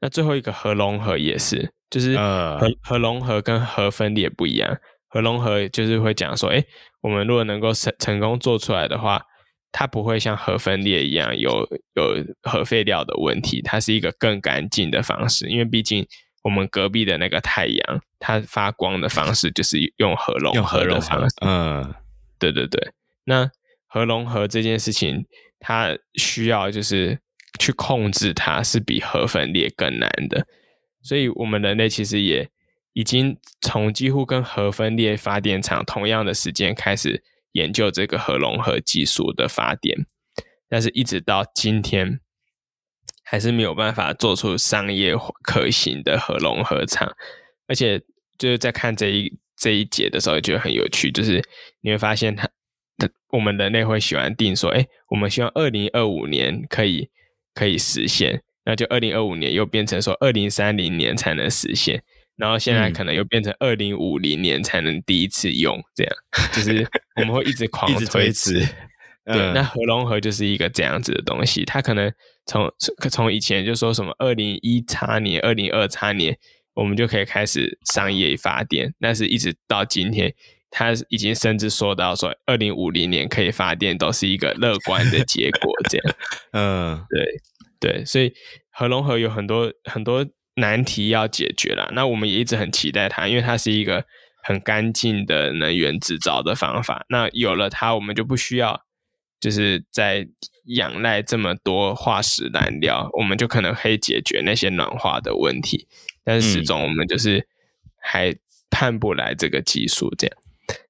[0.00, 4.76] 那最后一个核融合也是，就是核核融合跟核分裂不一样。
[5.06, 6.66] 核融合就是会讲说，诶，
[7.00, 9.22] 我们如果能够成成功做出来的话，
[9.70, 15.48] 它不会像核分裂一样有有核废料的问题，它是一个更干净的方式。
[15.48, 16.04] 因为毕竟
[16.42, 21.36] 我们隔壁的那个太阳，它发光的方式就是用核融合的方式。
[21.40, 21.94] 嗯，
[22.38, 22.92] 对对对。
[23.24, 23.50] 那
[23.86, 25.26] 核融合这件事情，
[25.58, 27.18] 它需要就是
[27.58, 30.46] 去控制它，是比核分裂更难的。
[31.02, 32.48] 所以，我们人类其实也。
[32.94, 40.04] 已经从几乎跟核分裂发电厂同样的时间开始研究这个核融合技术的发电，
[40.68, 42.20] 但是一直到今天
[43.32, 47.10] 还是没有办法做出商业可行的合融合厂。
[47.66, 47.98] 而且
[48.36, 51.42] 就是在看这一这一节的时候，觉得很有趣，就是
[51.80, 52.46] 你会发现它，
[53.30, 57.08] 我们人类会喜欢定说，哎，我们希望二零二五年可以
[57.54, 62.02] 可以实现，那就二零二五年又变成说二零三零年才能实现。
[62.36, 66.14] 然后现在可能又变成二零五零年才能第一次用，嗯、这样
[66.52, 68.68] 就是我们会一直 狂推迟。
[69.24, 72.12] 对，嗯、那核融合就是一个这样子的东西，它可能
[72.46, 72.70] 从
[73.10, 76.36] 从以前就说什么二零一叉年、二零二叉年，
[76.74, 80.34] 我们就可以开始商业发电，但是一直到今天，
[80.70, 85.72] 它已经甚至说到说二零五零年可以发电，都是一个乐观的结果。
[85.88, 86.16] 这样，
[86.52, 87.04] 嗯，
[87.80, 88.32] 对对，所以
[88.70, 90.26] 核融合有很多很多。
[90.56, 94.04] 难题要解决了，那我们也一直很期待它，因为它是一个
[94.42, 97.06] 很干净的能源制造的方法。
[97.08, 98.82] 那有了它，我们就不需要
[99.42, 100.24] 就是在
[100.66, 105.88] 仰赖这么多化石燃料，我们就可能可以解决那些暖化的问题。
[106.22, 107.44] 但是始终我们就是
[108.00, 108.32] 还
[108.70, 110.14] 盼不来这个技术。
[110.16, 110.36] 这样，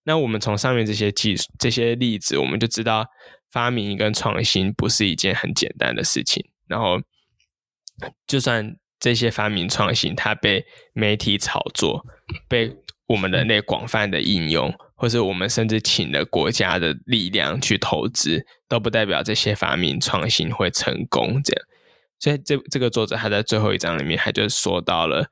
[0.05, 3.07] 那我们从上面这些技术、这些例子，我们就知道
[3.51, 6.45] 发明跟创新不是一件很简单的事情。
[6.69, 7.01] 然后，
[8.27, 12.05] 就算这些发明创新，它被媒体炒作，
[12.47, 12.77] 被
[13.13, 21.41] 我们人类广泛的应用，或是我们甚至请了国家的力量去投资，都不代表这些发明创新会成功。
[21.43, 21.65] 这样，
[22.19, 25.27] 所以这这个作者他在最后一章里面，他就说到了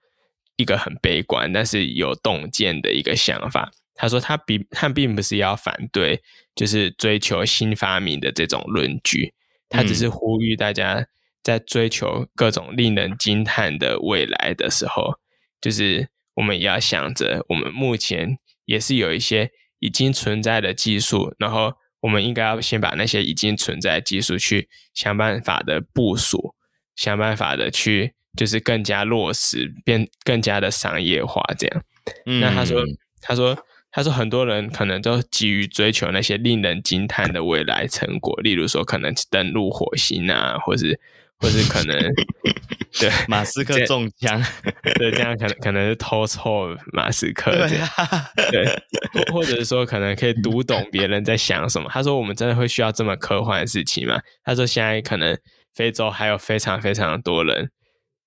[0.57, 3.71] 一个很悲观，但是有洞见的一个想法。
[3.95, 6.21] 他说他并他并不是要反对，
[6.55, 9.33] 就是追求新发明的这种论据，
[9.69, 11.07] 他只是呼吁大家。
[11.43, 15.15] 在追求各种令人惊叹的未来的时候，
[15.59, 26.55] 就是我们也要想着，我们目前也是有一些已经存在的技术，然后我们应该要先把那些已经存在的技术去想办法的部署，
[26.97, 31.83] 想办法的去就是更加落实，变更加的商业化这样。
[32.27, 32.83] 嗯、那他说，
[33.21, 33.59] 他说，
[33.91, 41.01] 他说，很多人可能都急于追求那些令人惊叹的未来成果，例如说可能登陆火星啊，或是。
[41.41, 41.97] 或是可能
[43.01, 44.43] 对马斯克中枪，
[44.99, 48.67] 对，这样可能可能是偷错马斯克，对，啊、对，
[49.13, 51.89] 或或者是说可能可以读懂别人在想什么。
[51.91, 55.39] 他说：“我们真的会需要这么科幻的事情吗？”他说：“现在可能
[55.75, 57.71] 非洲还有非常非常多人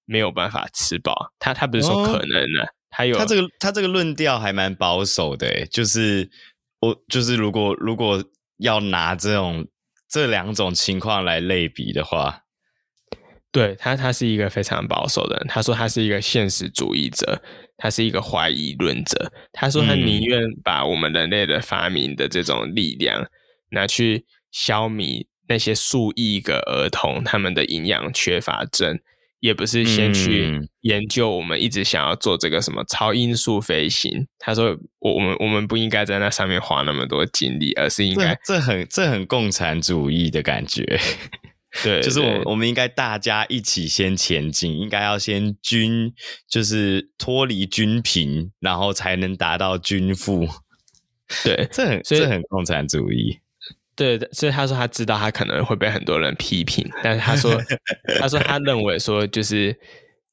[0.06, 6.30] 没有办法吃饱。”他他不是说可能呢、啊，哦、他有他这个他这个论调还蛮保守的，诶，就是
[6.80, 8.24] 我就是如果如果
[8.60, 9.68] 要拿这种
[10.10, 12.40] 这两种情况来类比的话。
[13.54, 15.46] 对他，他是一个非常保守的人。
[15.48, 17.40] 他说他是一个现实主义者，
[17.78, 19.32] 他是一个怀疑论者。
[19.54, 23.28] 他说他宁愿把我们人类的发明的这种力量
[23.70, 29.00] 拿去消弭那些数亿个儿童他们的营养缺乏症，
[29.40, 34.26] 也不是先去研究我们一直想要做这个什么超音速飞行。
[34.40, 41.00] 他说我我们我们不应该在那上面花那么多精力，而是应该这，这很这很共产主义的感觉。
[41.82, 46.14] 对， 就是我，我们应该大家一起先前进，应该要先均，
[46.48, 50.48] 就是脱离均贫，然后才能达到均富。
[51.44, 53.40] 对，这很这很共产主义。
[53.96, 57.60] 对，所以他说他知道他可能会被很多人批评，但是他说
[58.20, 59.76] 他说他认为说就是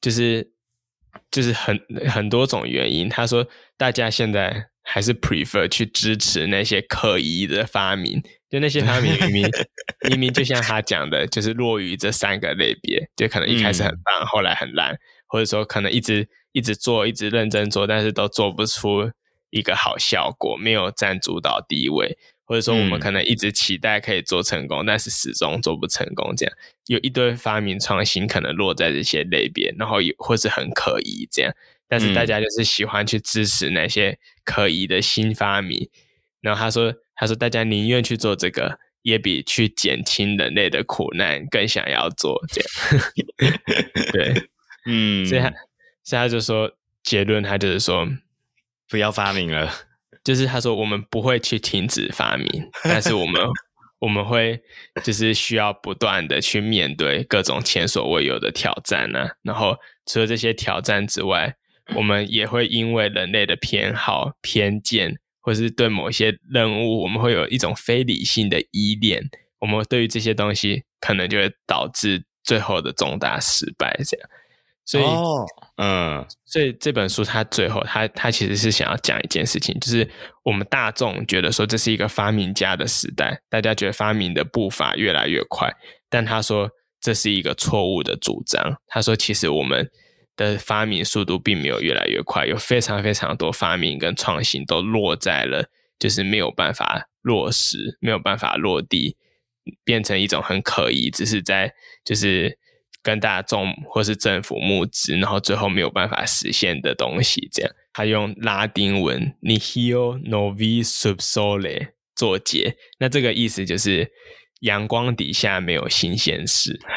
[0.01, 0.51] 就是
[1.31, 3.07] 就是很很多种原因。
[3.07, 8.21] 他说大家现在还是 prefer 去支持那些可疑的发明。
[8.51, 9.51] 就那些发明明明
[10.09, 14.93] 明明就像他讲的，就是落于这三个类别，就可能一开始很棒，嗯、后来很烂，
[15.25, 19.09] 或者说可能一直一直做，一直认真做，但是都做不出
[19.51, 26.53] 一个好效果，没有占主导地位，或者说我们可能一直期待可以做成功，嗯、但是始终做不成功，这样。
[26.87, 31.53] 有一堆发明创新可能落在这些类别，然后也或是很可疑这样，
[31.87, 35.89] 但是大家就是喜欢去支持那些可疑的新发明，
[36.41, 36.93] 然后他说。
[37.21, 43.53] 他说：“大家宁愿去做这个，也比去减轻人类的苦难更想要做这样。
[44.11, 44.49] 对，
[44.89, 45.53] 嗯，所以他，
[46.03, 46.71] 所以他就说
[47.03, 48.07] 结论，他就是说
[48.89, 49.71] 不要发明了。
[50.23, 52.47] 就是他说我们不会去停止发明，
[52.83, 53.39] 但是我们
[54.01, 54.59] 我们会
[55.03, 59.31] 就是需要不断的去面对各种前所未有的挑战呢、啊。
[59.43, 61.55] 然后除了这些挑战之外，
[61.93, 73.99] 我们也会因为人类的偏好、偏见。”或是对某些任务，我们会有一种非理性的依恋，我们对于这些东西，可能就会导致最后的重大失败。
[74.05, 74.29] 这样，
[74.85, 75.45] 所以，哦、
[75.77, 80.09] 嗯，所以这本书它最后，它它其实是想要讲一件事情，就是
[80.43, 85.73] 我们大众觉得说这是一个发明家的时代，大家觉得发明的步伐越来越快，
[86.09, 86.69] 但他说
[87.01, 88.75] 这是一个错误的主张。
[88.87, 89.89] 他说，其实我们。
[90.35, 99.17] 的发明速度并没有越来越快，有非常非常多发明跟创新都落在了，就是没有办法落实，没有办法落地，
[99.83, 102.57] 变成一种很可疑，只是在就是
[103.03, 107.47] 跟大众或是政府募资，然后最后没有办法实现的东西。
[107.51, 114.11] 这样，他用拉丁文 “nihil novis sub sole” 作结，那这个意思就是
[114.61, 116.79] 阳光底下没有新鲜事。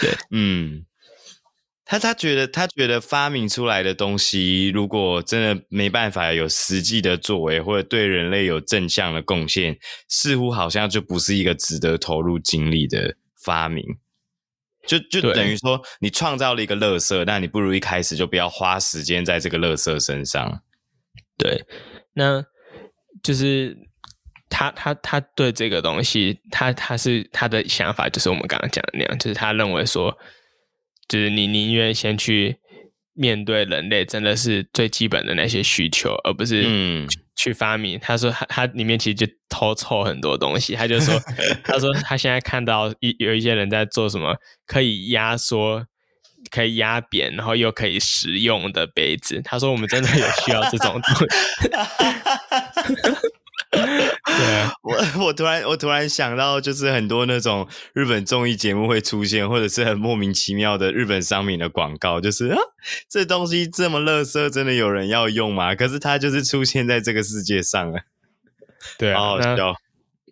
[0.00, 0.84] 对，嗯。
[1.92, 9.76] 他他觉得他觉得发明出来的东西，如果真的没办法有实际的作为，或者对人类有正向的贡献，
[10.08, 13.84] 似乎好像就不是一个值得投入精力的发明。
[14.86, 20.62] 就就等于说，你创造了一个垃圾，那你不如一开始就不要花时间在这个垃圾身上。
[21.36, 21.62] 对，
[22.14, 22.42] 那
[23.22, 23.76] 就是
[24.48, 30.16] 他他他对这个东西，他他是他的想法，就是我们刚刚讲的那样，就是他认为说。
[31.08, 32.56] 就是你宁愿先去
[33.14, 36.64] 面对人类真的是最基本的那些需求，而不是
[37.36, 37.98] 去发明。
[37.98, 40.74] 嗯、他说他他里面其实就偷凑很多东西。
[40.74, 41.14] 他就说
[41.64, 44.36] 他说他现在看到一有一些人在做什么
[44.66, 45.86] 可以压缩、
[46.50, 49.42] 可以压扁，然后又可以食用的杯子。
[49.44, 51.26] 他说我们真的有需要这种东西。
[53.72, 62.58] 对， 我 我突然我突然想到，就是很多那种日本综艺节目会出现，或者是很莫名其妙的日本商品的广告，就是啊，
[63.08, 65.74] 这东西这么垃圾，真的有人要用吗？
[65.74, 68.00] 可是它就是出现在这个世界上了。
[68.98, 69.74] 对啊，好好笑。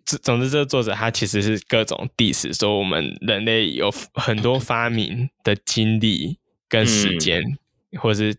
[0.05, 6.37] 总总之，这个作者他其实是各种 diss，说我们人类有很多发明的精力
[6.69, 8.35] 跟时间，嗯、或者是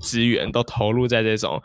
[0.00, 1.62] 资源都投入在这种。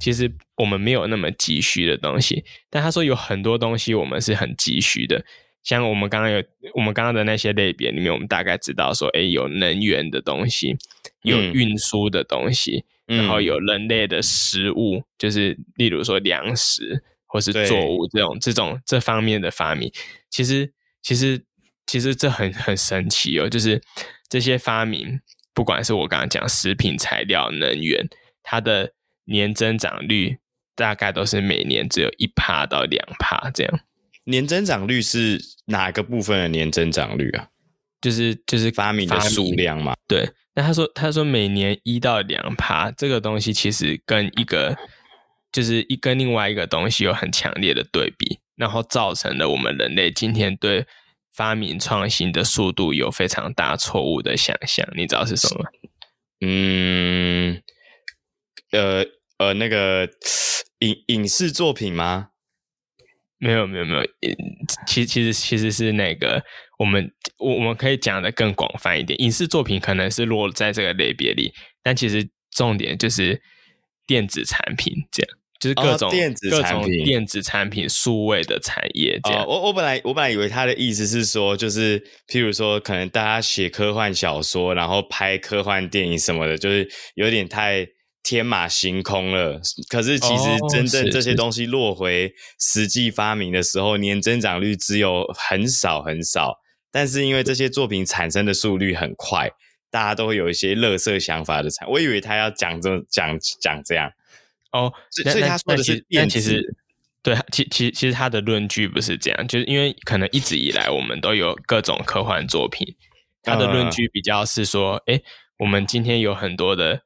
[0.00, 5.24] 其实我们没有那么急需的东西，但他说有很多东西我们是很急需的，
[5.62, 6.42] 像我们刚刚有
[6.74, 10.74] 我们刚刚的那些类别里面，我们大概知道说，哎，有能源的东西，
[11.22, 19.92] 有运输的东西，嗯、然后有人类的食物，就是例如说粮食或是作物这种对这种这方面的发明，
[20.30, 20.72] 其实
[21.02, 21.44] 其实
[21.86, 23.80] 其实这很很神奇哦，就是
[24.28, 25.20] 这些发明，
[25.52, 28.08] 不管是我刚刚讲食品材料、能源，
[28.42, 28.92] 它的
[29.30, 30.38] 年增长率
[30.74, 33.80] 大概都是每年只有一趴到两趴这样。
[34.24, 37.48] 年增长率是哪个部分的年增长率啊？
[38.00, 39.94] 就是就是发明的数量嘛。
[40.06, 44.76] 对，那他说他说每年一到两趴，这个东西其实跟一个
[45.52, 50.86] 就是一跟另外一个东西有很强烈的对比，然后造成了我们人类今天对
[51.34, 54.86] 发明创新的速度有非常大错误的想象。
[54.96, 55.64] 你知道是什么？
[56.40, 57.62] 嗯，
[58.72, 59.04] 呃
[59.40, 60.06] 呃，那个
[60.80, 62.28] 影影视作品吗？
[63.38, 64.02] 没有没有没有，
[64.86, 66.44] 其其实其实是那个
[66.78, 71.50] 我们我我们可以讲的更广泛一点，影视作品可能是落在这个类别里，
[71.82, 73.40] 但其实重点就是
[74.06, 79.42] 电子产品，这样就是各种、哦、电子产品、电子产品、数位的产业这样。
[79.44, 87.88] 哦、我我本来我本来以为他的意思是说，就是譬如说，可能大家写科幻小说，然后拍科幻电影什么的，就是有点太。
[88.22, 96.60] 天马行空了，可是其实真正这些东西落回实际发明的时候，年增长率只有很少很少。
[96.92, 99.50] 但是因为这些作品产生的速率很快，
[99.90, 101.88] 大家都会有一些乐色想法的产。
[101.88, 104.12] 我以为他要讲这讲讲这样
[104.72, 106.74] 哦，所以他说的是电，其实
[107.22, 112.94] 对，其其其实他的论据不是这样，就是因为可能一直以来我们都有各种科幻作品，
[113.42, 115.22] 他的论据比较是说，哎、嗯，
[115.60, 117.00] 我们今天有很多的，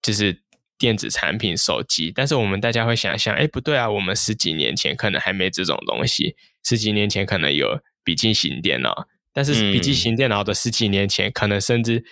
[0.00, 0.40] 就是。
[0.82, 12.04] 电子产品、手机，但是我们大家会想象，哎，不对啊，我们十几年前可能还没这种东西，十几年前可能有笔记型电脑，但是笔记型电脑的十几年前，可能甚至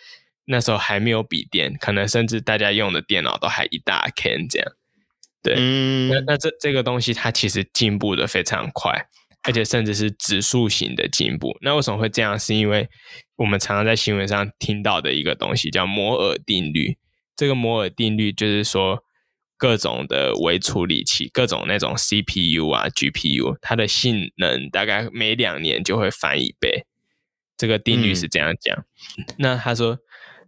[0.44, 4.72] 那时候还没有笔电，可能甚至大家用的电脑都还一大坑这样。
[5.42, 8.94] 对，嗯、那那这这个东西它其实进步的非常快，
[9.42, 11.58] 而且甚至是指数型的进步。
[11.62, 12.38] 那为什么会这样？
[12.38, 12.88] 是因为
[13.34, 16.96] 我们常常在新闻上听到的一个东西叫摩尔定律。
[17.40, 19.02] 这个摩尔定律就是说，
[19.56, 26.84] 各种的微处理器，各种那种 CPU 啊、GPU，它的性能大概每两年就会翻一倍。
[27.56, 28.76] 这个定律是这样讲。
[28.76, 29.98] 嗯、那他说，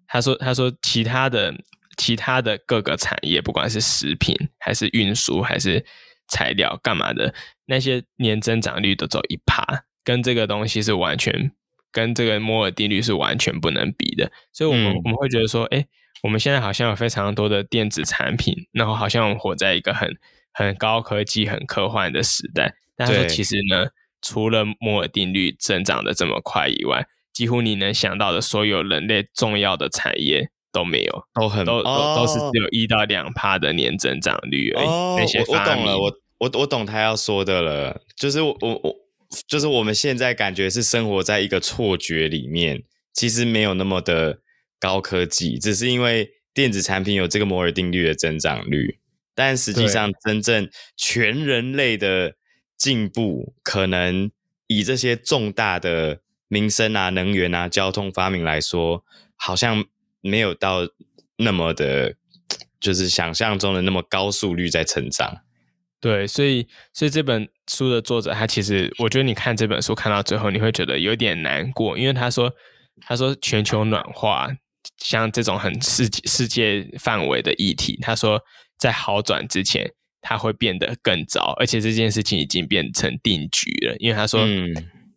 [0.07, 1.55] 他说，他说，其他的
[1.97, 5.87] 其他的各个产业，不管是食品还是运输还是
[6.29, 7.35] 材料干嘛的，
[7.65, 9.65] 那些年增长率都走一趴，
[10.05, 11.53] 跟这个东西是完全
[11.91, 14.31] 跟这个摩尔定律是完全不能比的。
[14.53, 15.87] 所以，我们、嗯、我们会觉得说，哎。
[16.23, 20.17] 我们现在好像有非常多的电子产品，然后好像我们活在一个很
[20.53, 22.75] 很高科技、很科幻的时代。
[22.97, 23.89] 但是其实呢，
[24.21, 34.87] 除了摩尔定律增长的这么快以外，几乎你能想到的所有人类重要的产业都没有，都很都、哦、都都是只有一到两趴的年增长率而已。
[34.87, 38.95] 哦，那些我，我懂了，我我我懂他要说的了，就是我我我
[39.49, 44.39] 就是我们现在感觉是生活在一个错觉里面，其实没有那么的。
[44.83, 48.99] 高科技只是因为电子产品有这个摩尔定律的增长率，
[49.33, 52.35] 但实际上真正全人类的
[52.77, 54.29] 进步，可能
[54.67, 59.05] 以这些重大的民生啊、能源啊、交通发明来说，
[59.37, 59.85] 好像
[60.21, 60.81] 没有到
[61.37, 62.17] 那么的，
[62.81, 65.43] 就是想象中的那么高速率在成长。
[66.01, 72.53] 对，所以所以这本书的作者他其实，我觉得你看这本书看到最后，你会觉得有点难过，因为他说
[73.01, 74.51] 他说全球暖化。
[74.99, 78.41] 像这种很世界世界范围的议题，他说
[78.79, 79.91] 在好转之前，
[80.21, 83.97] 它会变得更糟，而且这件事情已经变成定局了。
[83.99, 84.73] 因为他说，嗯、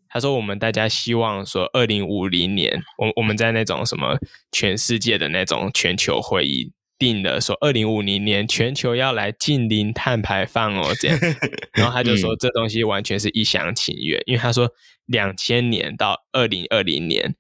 [0.10, 4.18] 他说我们大家希望说，二零五零年，我我们在那种什么
[4.52, 11.20] 全世界的那种全球会议定了说，二零五零年全球要来近零碳排放哦，这样。
[11.74, 14.70] 然后他就说，嗯、这东西完全是一厢情愿，因为他说
[15.06, 17.36] 两千年到二零二零年。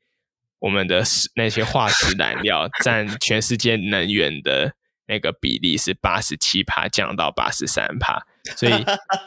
[0.65, 1.03] 我们的
[1.35, 4.73] 那些化石燃料 占全世界能源的
[5.07, 8.73] 那个比例是八十七趴，降到八十三趴，所以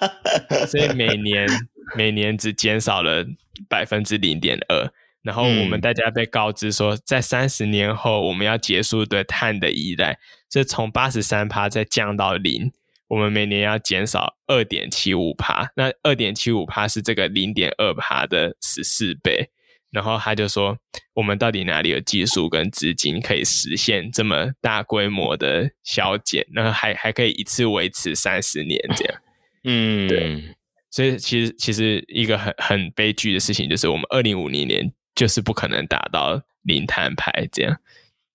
[0.66, 1.48] 所以每年
[1.96, 3.24] 每年只减少了
[3.68, 4.92] 百分之零点二。
[5.22, 10.18] 然后我们大家被告知说，在三十年后我们要结束对碳的依赖，
[10.48, 12.72] 所以从八十三趴再降到零，
[13.06, 15.70] 我们每年要减少二点七五趴。
[15.76, 19.50] 那二点七五趴是这个零点二趴的十四倍。
[19.90, 20.78] 然后他就说
[21.14, 26.46] ：“我们到底哪里有技术跟资金可以实现这么大规模的削减？
[26.52, 29.20] 然后还还可以一次维持三十年这样？
[29.64, 30.54] 嗯，对。
[30.90, 37.78] 所以其实其实一个很很悲剧的事情就是，我们二零五零年就是不可能达到零碳排这样。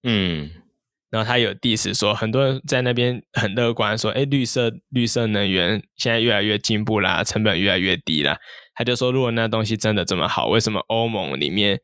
[0.03, 0.51] 嗯，
[1.13, 8.35] 然后他有 diss 说，很多人在那边很乐观，说，哎，绿色绿色能源现在越来越进步啦，成本越来越低啦。
[8.73, 11.79] 他就说，如果那东西真的这么好，为什么欧盟里面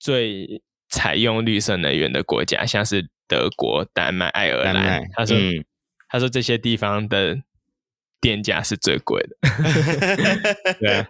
[0.00, 5.64] 最采用绿色能源的国家，像是德国、丹麦、爱尔兰，他说，嗯、
[6.08, 7.38] 他说这些地方的。
[8.24, 9.36] 电价是最贵的，
[10.80, 11.06] 对啊，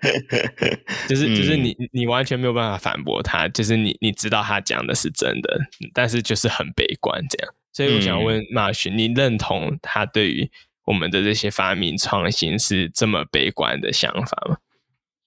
[1.08, 5.60] 就是就是你你完全没有办法反驳他，就是你你知道他讲的是真的，
[5.94, 7.54] 但是就是很悲观这样。
[7.72, 10.50] 所以我想问马勋，你认同他对于
[10.86, 14.56] 我们的这些发明创新是这么悲观的想法吗？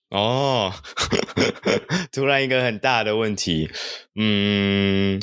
[0.09, 0.73] 哦，
[2.11, 3.69] 突然一个很大的问题，
[4.15, 5.21] 嗯，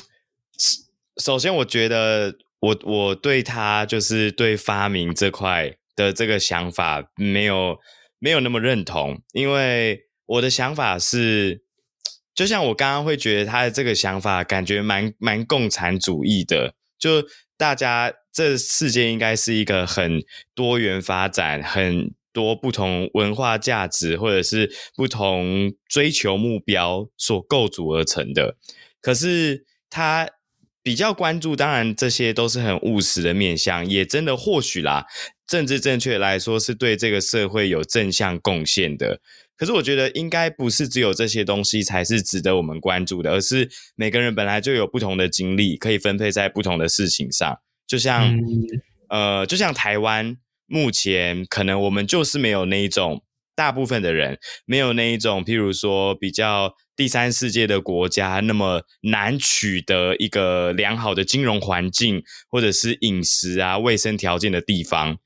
[1.23, 5.77] 首先我觉得我我对他就是对发明这块。
[5.97, 7.79] 的这个想法没有
[8.19, 11.63] 没有那么认同，因为我的想法是，
[12.35, 17.25] 就像我刚刚会觉得他的这个想法感觉蛮蛮共产主义的，就
[17.57, 20.23] 大家这世界应该是一个很
[20.55, 28.57] 多元发展、很多不同文化价值或者是不同追求目标所构筑而成的，
[29.01, 30.31] 可是他。
[30.87, 35.07] 比较关注，当然这些都是很务实的面向，也真的或许啦，
[35.47, 39.21] 政治正确来说是对这个社会有正向贡献的。
[39.57, 47.59] 可是我觉得应该不是只有这些东西才是值得我们关注的，而是每个人本来就有不同的精力，可以分配在不同的事情上。
[47.87, 50.37] 就像，嗯、呃，就像台湾
[50.67, 53.23] 目前可能我们就是没有那一种。
[53.57, 54.37] 大部分的人
[54.67, 62.21] 没有那一种，譬如说比较第三世界的国家那么难取得一个良好的金融环境，
[62.51, 65.19] 或者是饮食啊、卫生条件的地方。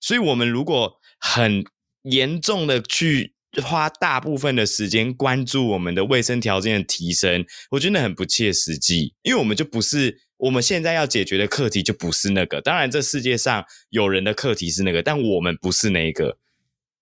[0.00, 1.64] 所以，我们如果很
[2.02, 12.60] 严重的去花大部分的时间关注我们的卫生条件的提升，我觉得很不切实际，因为我们就不是我们现在要解决的课题，就不是那个。
[12.60, 16.38] 当然，这世界上有人的课题是那个，但我们不是那个。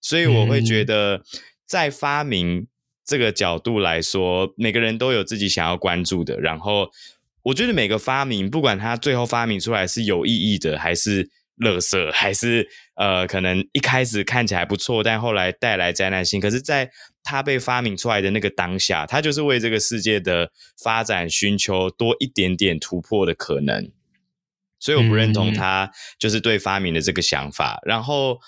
[0.00, 1.22] 所以我会觉得，
[1.66, 2.68] 在发明
[3.04, 6.38] 这个角度来说，每个人都有自己想要关注的。
[6.40, 6.88] 然后，
[7.42, 11.28] 我觉得每个发明，不管它最后发明出来是有意义的，还是
[11.58, 16.40] 垃圾，还是呃，可能一开始看起来不错，但后来带来灾难性。
[16.40, 16.90] 可是，在
[17.22, 20.50] 它被发明出来的那个当下，它就是为这个世界的
[20.82, 23.90] 发展寻求多一点点突破的可能。
[24.78, 27.80] 所以，我不认同他就是对发明的这个想法。
[27.84, 28.38] 然后。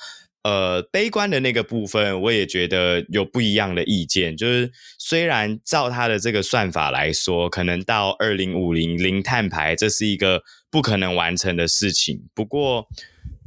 [0.42, 4.36] 呃，悲观的那个部分，我也觉得有不一样的意见。
[4.36, 12.28] 就是虽然照他的这个算法来说，可能到二零五零零碳排，这是一个不可能完成的事情。
[12.32, 12.86] 不过，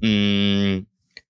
[0.01, 0.85] 嗯，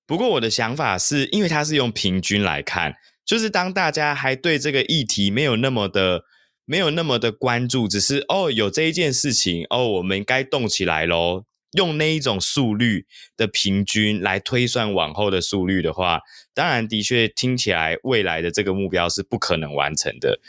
[0.09, 6.23] 不过我的想法是，因为他是用平均来看，就是当大家还对这个议题没有那么的、
[6.65, 11.43] 没有那么的关注，只是哦，有这一件事情，哦，我们该动起来喽。
[11.73, 13.05] 用那一种速率
[13.37, 16.21] 的平均来推算往后的速率的话，
[16.55, 20.39] 当然的确听起来未来的这个目标是不可能完成的。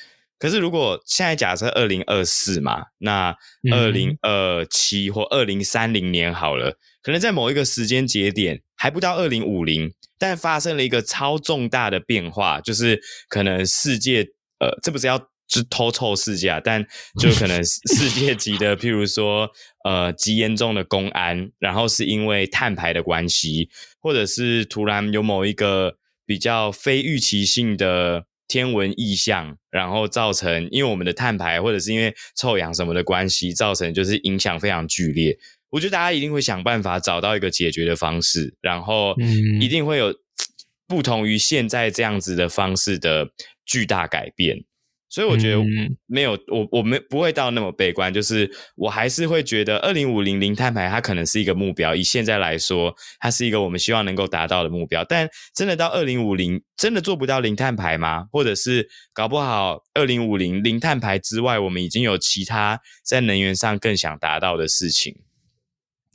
[0.41, 3.36] 可是如果现在假设二零二四嘛，那
[3.70, 14.26] 二零二七或二零三零年好了，可能在某一个时间节点还不到二零五零，但发生了一个超重大的变化，就是可能世界
[14.59, 15.30] 呃，这不是要。
[15.53, 16.80] 是偷臭世界，但
[17.18, 19.51] 就可能世界级的， 譬如说，
[19.84, 23.68] 呃，极严重的公安，然后是因为碳排的关系，
[23.99, 35.39] 或者是突然有某一个比较非预期性的天文异象，然后造成因为我们的碳排，或者是因为臭氧什么的关系，造成就是影响非常剧烈。
[35.71, 39.15] 我觉得大家一定会想办法找到一个解决的方式，然后
[39.61, 40.13] 一定会有
[40.89, 43.29] 不同于现在这样子的方式的
[43.65, 44.65] 巨大改变。
[45.11, 45.59] 所以我觉得
[46.07, 55.05] 没有、嗯、我我没不会到那么悲观，就是我还是会觉得二零五零零碳排它可能是一个目标，以现在来说，它是一个我们希望能够达到的目标。
[55.05, 58.27] 但真的到二零五零，真的做不到零碳排吗？
[58.31, 65.17] 或者是搞不好二零五零零碳排之外，我们已经有其他在能源上更想达到的事情？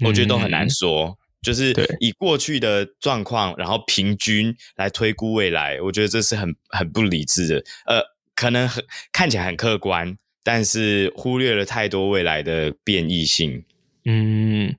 [0.06, 1.08] 我觉得都很难说。
[1.08, 7.58] 嗯、就是以过去的状况，然后平均来推估未来，我觉得这是很很不理智的。
[7.88, 8.15] 呃。
[8.36, 13.64] 可能很看起来很客观，但是忽略了太多未来的变异性。
[14.08, 14.76] 嗯，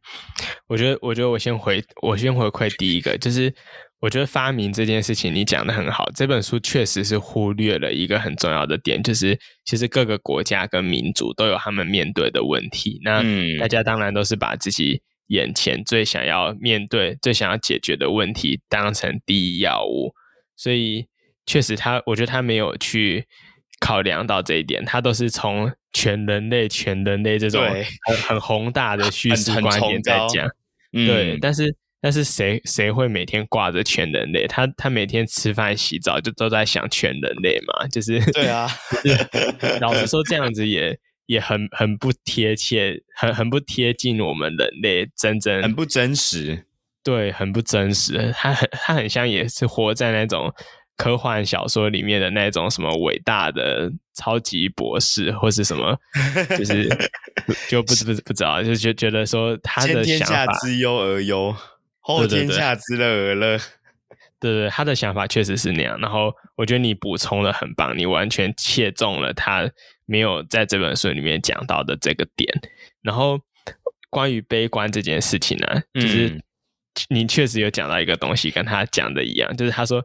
[0.68, 3.52] 我觉得，我觉得我先回，我先回馈第一个，就是
[3.98, 6.08] 我觉得发明这件事情你讲的很好。
[6.14, 13.00] 这本书确实是忽略了一个很重要的点，就是其实各个国家跟民族都有他们面对的问题。
[13.02, 13.20] 那
[13.58, 20.14] 大家当然都是把自己眼前最想要面对、最想要解决的问题当成第一要务，
[20.54, 21.06] 所以
[21.46, 23.26] 确实他，我觉得他没有去。
[23.78, 27.62] 考量到这一点，他都是从全人类、全人类这种
[28.06, 30.48] 很很宏大的叙事观点在讲。
[30.92, 34.46] 对，嗯、但是但是谁谁会每天挂着全人类？
[34.46, 37.86] 他他每天吃饭、洗澡就都在想全人类嘛？
[37.88, 38.66] 就是对啊，
[39.82, 46.64] 老实说，这样子也也很很不贴切，很很不贴近我们人类真正，很不真实。
[47.04, 48.32] 对，很不真实。
[48.34, 50.50] 他很他很像也是活在那种。
[50.96, 55.94] 科幻小说里面的那种什么伟大的超级博士，或是什么，
[56.56, 56.88] 就是
[57.68, 61.54] 就不不不知道，就觉觉得说他的想法，前天下之忧而忧，
[62.00, 63.58] 后天下之乐而乐。
[63.58, 65.98] 对对对，对对，他的想法确实是那样。
[66.00, 69.70] 然后我觉得你补充的很棒，你完全切中了他
[70.06, 72.48] 没有在这本书里面讲到的这个点。
[73.02, 73.38] 然后
[74.08, 76.42] 关于悲观这件事情呢、啊，就是
[77.10, 80.02] 你确实有讲到一个东西，跟他讲的一样，就是他说。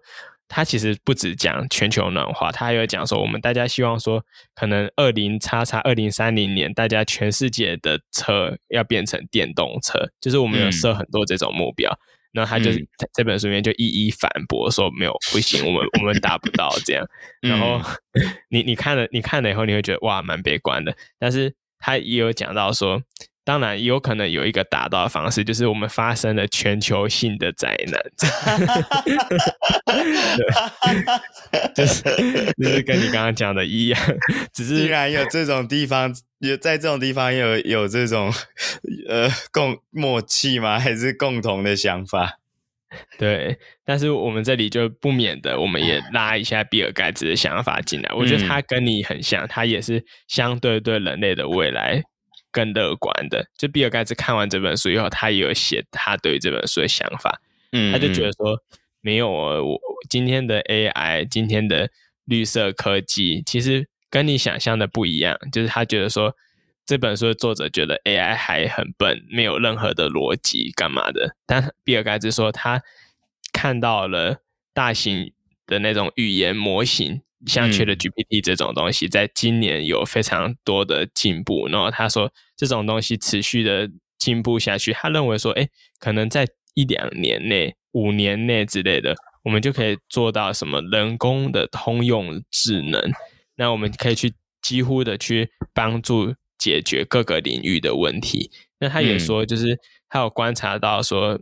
[0.54, 4.22] 他其实不止讲全球暖化，他还有讲说，我们大家希望说，
[4.54, 11.98] 可能二零叉叉二零三零年，大家全世界的车要变成电动车，就是我们有设很多这种目标。
[12.34, 17.08] 然后他就在这本书里面就一一反驳说，没有不行，我们我们达不到 这样。
[17.40, 17.82] 然后
[18.52, 20.94] 你你看了你看了以后，你会觉得哇，蛮悲观的。
[21.18, 23.02] 但是他也有讲到说。
[23.44, 28.00] 当然，有可能有一个达到的方式，就是我们发生了全球性的灾难。
[30.38, 32.02] 对，就是
[32.58, 34.00] 就是跟你刚刚讲的一样，
[34.54, 38.32] 只是既然有这种地方，有在这种地方有有这种
[39.10, 40.80] 呃共默契吗？
[40.80, 42.38] 还是共同的想法？
[43.18, 48.12] 对，但是我们这里就不免的，我们也拉一下比尔盖茨的想法进来。
[48.14, 52.04] 我觉得他跟你很像，他也是相对对人类的未来。
[52.52, 57.42] 更乐观的，就比尔盖茨看完这本书以后，他也有写他对这本书的想法。
[57.72, 58.62] 嗯，他就觉得说，
[59.00, 59.80] 没有我
[60.10, 61.90] 今天的 AI，今天的
[62.26, 65.38] 绿色科技，其实跟你想象的不一样。
[65.52, 66.36] 就是他觉得说，
[66.86, 71.36] 这本书的作者觉得 AI 还很笨，没有任何的逻辑，干嘛的？
[71.46, 72.84] 但比尔盖茨说，他
[73.54, 74.42] 看到了
[74.74, 75.32] 大型
[75.66, 77.22] 的那种语言模型。
[77.46, 81.68] 像 ChatGPT 这种东西，在今年有非常多的进步。
[81.68, 85.68] 然后他说，这种东西持续的进步下去，他认为说，哎，
[86.00, 93.12] 可能在一两年内、五年内之类的，我们就可以做到什么人工的通用智能。
[93.56, 98.52] 那我们可以去几乎的去帮助解决各个领域的问题。
[98.80, 99.80] 那他也说，就是
[100.10, 101.40] 他有观察到说。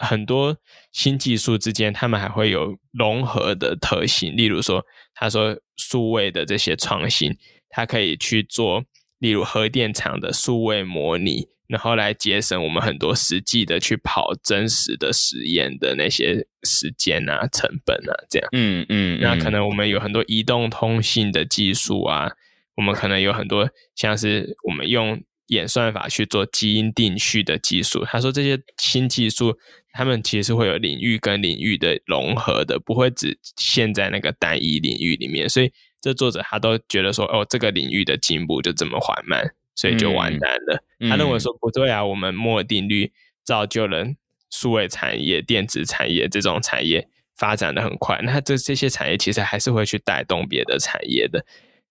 [0.00, 0.56] 很多
[0.92, 4.34] 新技术之间，他们还会有融合的特性。
[4.34, 4.84] 例如说，
[5.14, 7.36] 他说数位的这些创新，
[7.68, 8.84] 它可以去做，
[9.18, 18.48] 例如核电厂的数位模拟，然后来节省我们很多实际的去跑真实的实验的那些时间啊、成本啊，这样。
[18.52, 19.20] 嗯嗯。
[19.20, 22.32] 那可能我们有很多移动通信的技术啊，
[22.76, 28.04] 我们可能有很多像是我们用演算法去做基因定序的技术。
[28.04, 29.56] 他说这些新技术。
[29.92, 35.48] 他们其实会有领域跟领域的融合的，不会只限在那个单一领域里面。
[35.48, 40.84] 所以这作者他都觉得说，哦，这个领域的进步就这么缓慢，所以就完蛋了。
[41.00, 43.10] 嗯、他认为说不对啊，我们摩尔定律
[43.44, 44.06] 造就了
[44.48, 51.44] 数位产业、电子产业这种产业发展的很快，那这这些产业其实还是会去带动别的产业的。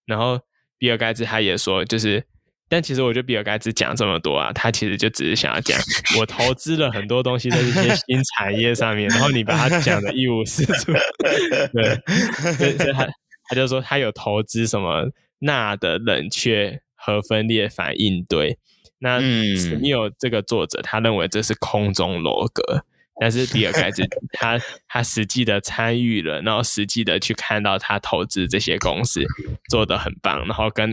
[0.06, 0.40] 然后
[0.78, 2.26] 比尔盖茨他也说，就是。
[2.70, 5.78] 但其实我觉得比尔盖茨讲这么多啊，他其实就只是想要讲，
[6.20, 10.94] 我投资了很多东西在这些新产业上面，然后你把它讲的一无是处。
[11.74, 13.08] 对，所以他
[13.50, 15.10] 他就说他有投资什么
[15.40, 18.58] 钠的冷却核分裂反应堆。
[19.00, 22.86] 那史密欧这个作者他认为这是空中楼阁。
[23.20, 24.02] 但是比尔盖茨
[24.32, 29.24] 他他实际的参与了，然后实际的去看到他投资这些公司
[29.70, 30.90] 做得很棒，然后跟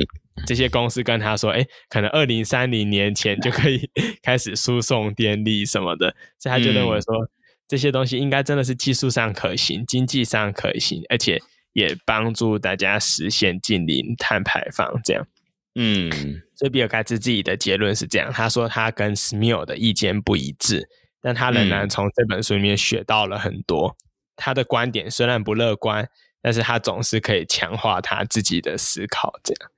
[0.46, 3.88] 这些公司跟他说，哎，可能二零三零年前就可以
[4.22, 7.30] 开始输送电力什么的，所以他就认为说
[7.68, 11.40] 这些东西应该真的是技术上可行，经济上可行，而且
[11.72, 15.26] 也帮助大家实现近零碳排放这样。
[15.74, 16.10] 嗯，
[16.54, 20.88] 所以比尔盖茨自己的结论是这样，他说他跟史密欧的意见不一致。
[21.26, 23.88] 但他仍然从这本书里面学到了很多。
[23.88, 23.98] 嗯、
[24.36, 26.08] 他的观点虽然不乐观，
[26.40, 29.32] 但是他总是可以强化他自己的思考。
[29.42, 29.70] 这样，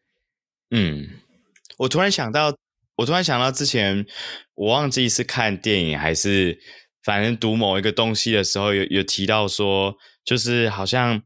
[0.73, 1.09] 嗯，
[1.79, 2.55] 我突然想到，
[2.97, 4.05] 我突然想到之前
[4.57, 6.61] 我忘记是看电影还是
[7.03, 11.23] 反正读某一个东西的时候，有有提到说，就是好像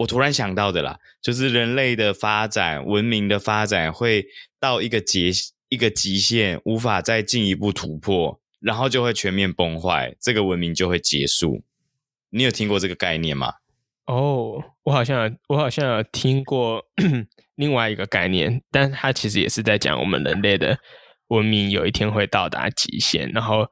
[0.00, 4.26] 我突然想到的啦，就是人类的发展、文明的发展会
[4.58, 5.30] 到一个极
[5.68, 8.41] 一个极限，无法再进一步突破。
[8.62, 11.62] 然后就会全面崩坏，这个文明就会结束。
[12.30, 13.54] 你有听过这个概念吗？
[14.06, 16.84] 哦，我好像我好像有听过
[17.56, 20.78] 另外一个概念，但它其实也是在讲我们人类的
[21.28, 23.66] 文明有一天会到达极限，然后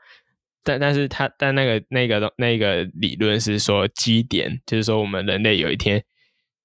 [0.62, 6.04] 但但是它但那个那个那个理论是说基点，就是说我们人类有一天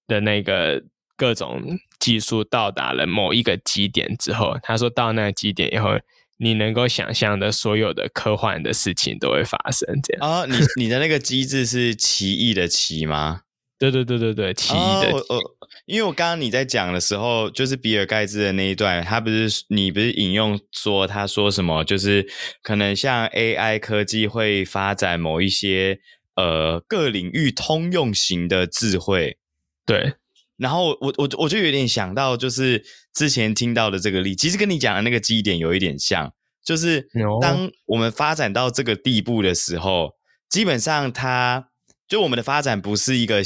[0.08, 0.84] 的那个
[1.16, 1.62] 各种
[2.00, 5.98] 技术到达了某一个基点之后，他说到那个基点以后。
[6.38, 10.46] 你能够想象的所有的科幻的事情都会发生，这样啊？
[10.46, 13.42] 你你的那个机制是奇异的奇吗？
[13.78, 15.18] 对对对对对，奇异的奇。
[15.34, 15.40] 哦，
[15.86, 22.26] 因为我刚刚你在讲的时候，就是比尔盖茨的那一段，他不是你不是引用说他说什么，就是
[22.62, 26.00] 可能像 AI 科技会发展某一些
[26.36, 29.38] 呃各领域通用型的智慧，
[29.86, 30.14] 对。
[30.58, 32.84] 然后我我我就有点想到，就是
[33.14, 36.32] 之前听到的这个例，其实跟你讲的那个基点有一点像，
[36.64, 37.08] 就是
[37.42, 40.12] 当我们发展到这个地步的时候，
[40.50, 41.68] 基本上它
[42.08, 43.42] 就我们的发展不是一个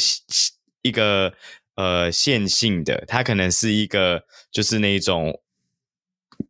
[0.83, 1.33] 一个
[1.75, 5.33] 呃线性的，它可能是一个就是那种，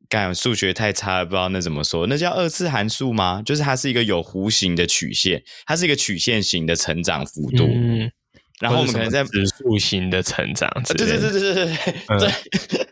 [0.10, 3.42] 干数学太差了，不知道那怎么说，那叫二次函数吗？
[3.44, 7.64] 就是它是一个有弧形的曲线，它是一个曲线型的成长幅度。
[7.66, 8.12] 嗯
[8.60, 12.32] 然后我们可能在指数型的成长，对对对对对对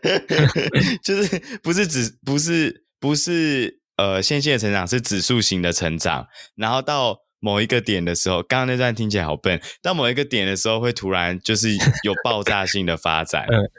[0.02, 6.26] 对，对 就是不是指不是不是呃线性的成长，是指数型的成长。
[6.56, 9.60] 然后到某一个点的时候，刚刚那段听起来好笨。
[9.82, 11.70] 到某一个点的时候，会突然就是
[12.02, 13.46] 有爆炸性的发展。
[13.50, 13.70] 嗯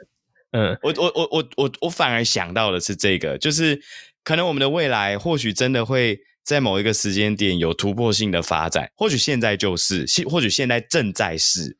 [0.52, 3.80] 嗯，我我我我我我反而想到的是这个，就是
[4.22, 6.20] 可能我们的未来或许真的会。
[6.44, 11.76] 在某一个时间点有突破性的发展，或许现在就是，或许现在正在是。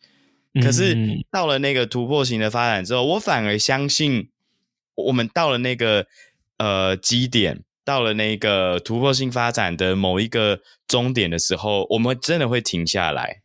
[0.62, 0.96] 可是
[1.30, 4.30] 到了那个突破性的发展之后，我反而相信，
[4.96, 6.06] 我们到了那个
[6.58, 13.42] 呃基点，到了那个突破性发展的某一个终点的时候，我们真的会停下来。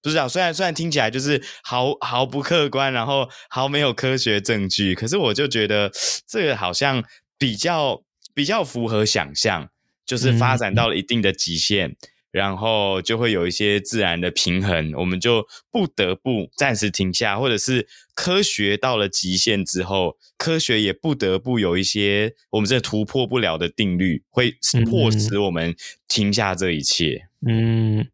[0.00, 5.92] 不知道，虽然虽然听起来就是毫毫不客观，然后毫没有科学证据，可是我就觉得
[6.26, 7.04] 这个好像
[7.36, 8.02] 比较
[8.32, 9.68] 比较符合想象。
[10.08, 11.96] 就是发展到了一定的极限，嗯，
[12.30, 24.56] 然后就会有一些自然的平衡，我们就不得不暂时停下，或者是科学到了极限之后，科学也不得不有一些我们这突破不了的定律，会
[24.86, 25.76] 迫使我们
[26.08, 27.28] 停下这一切。
[27.46, 28.06] 嗯，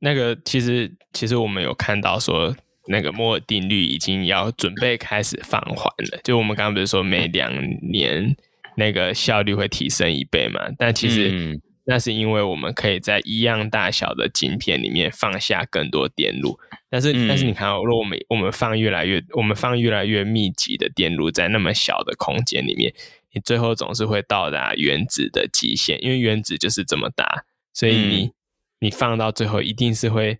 [0.00, 2.56] 那个其实其实我们有看到说，
[2.88, 6.20] 那个摩尔定律已经要准备开始放缓了。
[6.24, 7.52] 就我们刚刚不是说每两
[7.88, 8.36] 年。
[8.76, 10.60] 那个效率会提升一倍嘛？
[10.78, 16.58] 但其实那是因为我们可以在一样大小的晶片里面放下更多电路。
[16.90, 22.92] 但是，嗯、但是你看，如果我们我们放越来越我们放越来越密集的电路在那么小的空间里面，
[23.32, 28.32] 你最后总是会到达原子的极限，因为原子就是这么大，所以你、嗯、
[28.80, 30.38] 你放到最后一定是会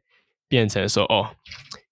[0.48, 1.36] 变成说哦，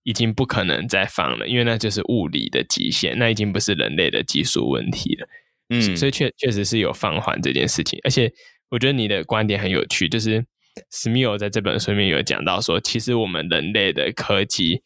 [0.02, 5.28] 已经不可能再放了，因为那就是物理的极限，那已经不是人类的技术问题了。
[5.68, 8.30] 嗯，所以确确实是有放缓这件事情，而且
[8.70, 10.44] 我觉得你的观点很有趣，就是
[10.90, 14.82] 史密欧在这本书里面有讲到说，其实我们人类的科技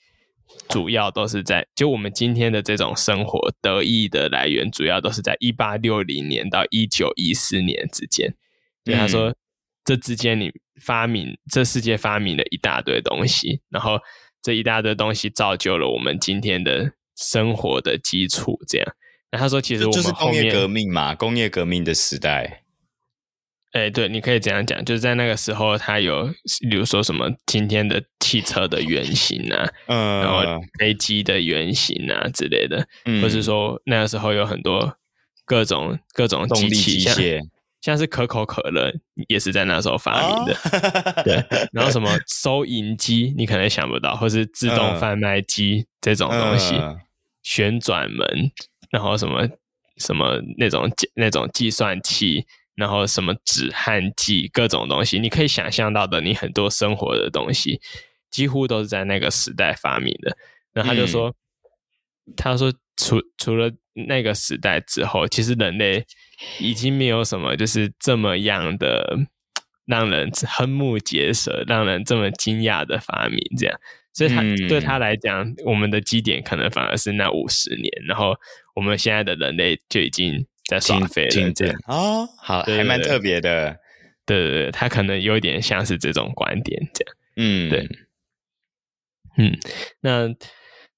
[0.69, 8.35] 主要都是在，就我们今天的这种生活得意的来源，主要都是在一八六零年到一九一四年之间。
[8.85, 9.35] 对他说，
[9.85, 10.51] 这之间你
[10.81, 13.99] 发明这世界发明了一大堆东西，然后
[14.43, 18.87] 这一大堆东西造就了我们今天的生活的基础，这样。
[19.31, 22.63] 那他说，其实我们就是工业革命嘛，工业革命的时代。
[23.73, 26.27] 哎、欸，对，你可以这样讲，就是在那个时候，它有，
[26.71, 34.97] 比如说什么今天的汽车的原型啊， 嗯，然后飞机的原型啊之类的，嗯，或是说那个时候有很多
[35.45, 37.15] 各种各种机器，像
[37.83, 38.91] 像是可口可乐
[39.29, 46.99] 也是在那时候发明的，哦、对， 然后什么收银机，你可能想不到，或是自动贩卖机这种东西，嗯、
[47.43, 48.51] 旋转门。
[48.91, 49.49] 然后什么
[49.97, 57.81] 什么那种那种计算器，然后什么止汗剂，各种东西，你可以想象到的，你很多生活的东西，
[58.31, 60.37] 几乎都是在那个时代发明的。
[60.73, 61.31] 然后他就说，
[62.27, 63.71] 嗯、他说除除了
[64.07, 66.07] 那个时代之后，其实人类
[66.61, 69.19] 已经没有什么就是这么样的
[69.87, 73.81] 让人瞠目结舌、让人这么惊讶的发明，这样。
[74.13, 78.37] 所以他、嗯、对他来讲，我们的基点可能反而是那五十年，然后
[78.79, 81.53] 我们现在的人类就已经在耍废了。
[81.53, 83.77] 这样哦，好，对对对，还蛮特别的。
[84.25, 87.17] 对对对，他可能有点像是这种观点这样。
[87.37, 87.89] 嗯，对。
[89.37, 89.59] 嗯，
[90.03, 90.29] 那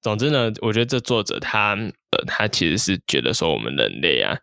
[0.03, 1.74] 总之呢，我觉得这作者他
[2.11, 4.37] 呃，他其实是觉得说，我们人类啊，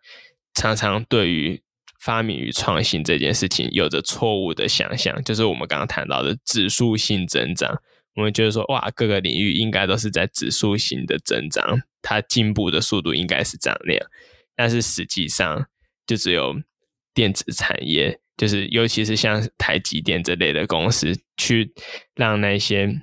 [0.54, 1.62] 常常对于
[2.00, 7.80] 发明与创新这件事情有着错误的想象，就是我们刚刚谈到的指数性增长。
[8.14, 14.06] 我们觉得说，哇，各个领域应该都是在指数型的增长，它进步的速度应该是这样那样。
[14.56, 15.66] 但是实际上，
[16.06, 16.56] 就只有
[17.12, 21.74] 电子产业，就是尤其是像台积电这类的公司，去
[22.14, 23.02] 让那些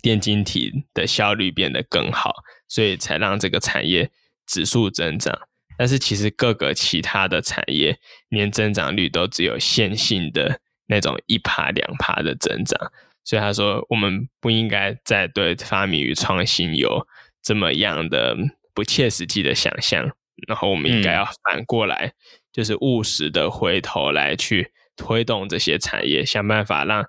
[0.00, 2.36] 电晶体的效率变得更好，
[2.68, 4.12] 所以才让这个产业
[4.46, 5.36] 指数增长。
[5.76, 7.98] 但是其实各个其他的产业
[8.28, 12.92] 年增长率都只有线性的那种一趴两趴的增长。
[13.24, 17.06] 所以他说，我们不应该再对发明与创新有
[17.42, 18.36] 这么样的
[18.72, 20.10] 不切实际的想象，
[20.46, 22.12] 然后我们应该要反过来，
[22.52, 27.04] 就是务实的回头来去推动这些产业，想办法让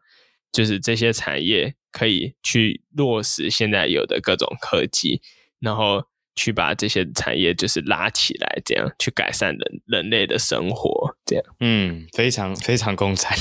[0.51, 5.21] 就是这些产业可以去落实现在有的各种科技，
[5.59, 6.05] 然后。
[6.35, 13.37] 去把这些产业就是拉起来，这样去改善人人类的生活，这样，嗯，非常非常共产。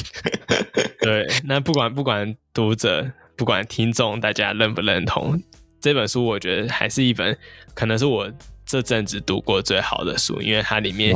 [1.01, 5.43] 对，那不管不管读者，不管听众，大家认不认同
[5.83, 7.37] 这本书，我觉得还是一本
[7.75, 8.31] 可能是我
[8.65, 11.15] 这阵子读过最好的书，因为它里面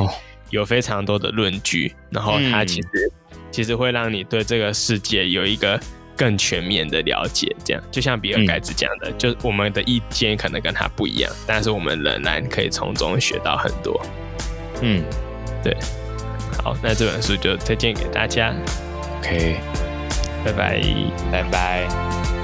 [0.51, 2.89] 有非常多的论据，然后它其实、
[3.31, 5.79] 嗯、其实会让你对这个世界有一个。
[6.19, 14.03] 更全面的了解，这样就像比尔盖茨讲的，嗯、就我们的意见可能跟他不一样，但是我们仍然可以从中学到很多。
[14.81, 15.03] 嗯，
[15.63, 15.77] 对。
[16.63, 18.51] 好，那这本书就推荐给大家。
[19.19, 19.57] OK，
[20.43, 20.81] 拜拜，
[21.31, 22.36] 拜拜。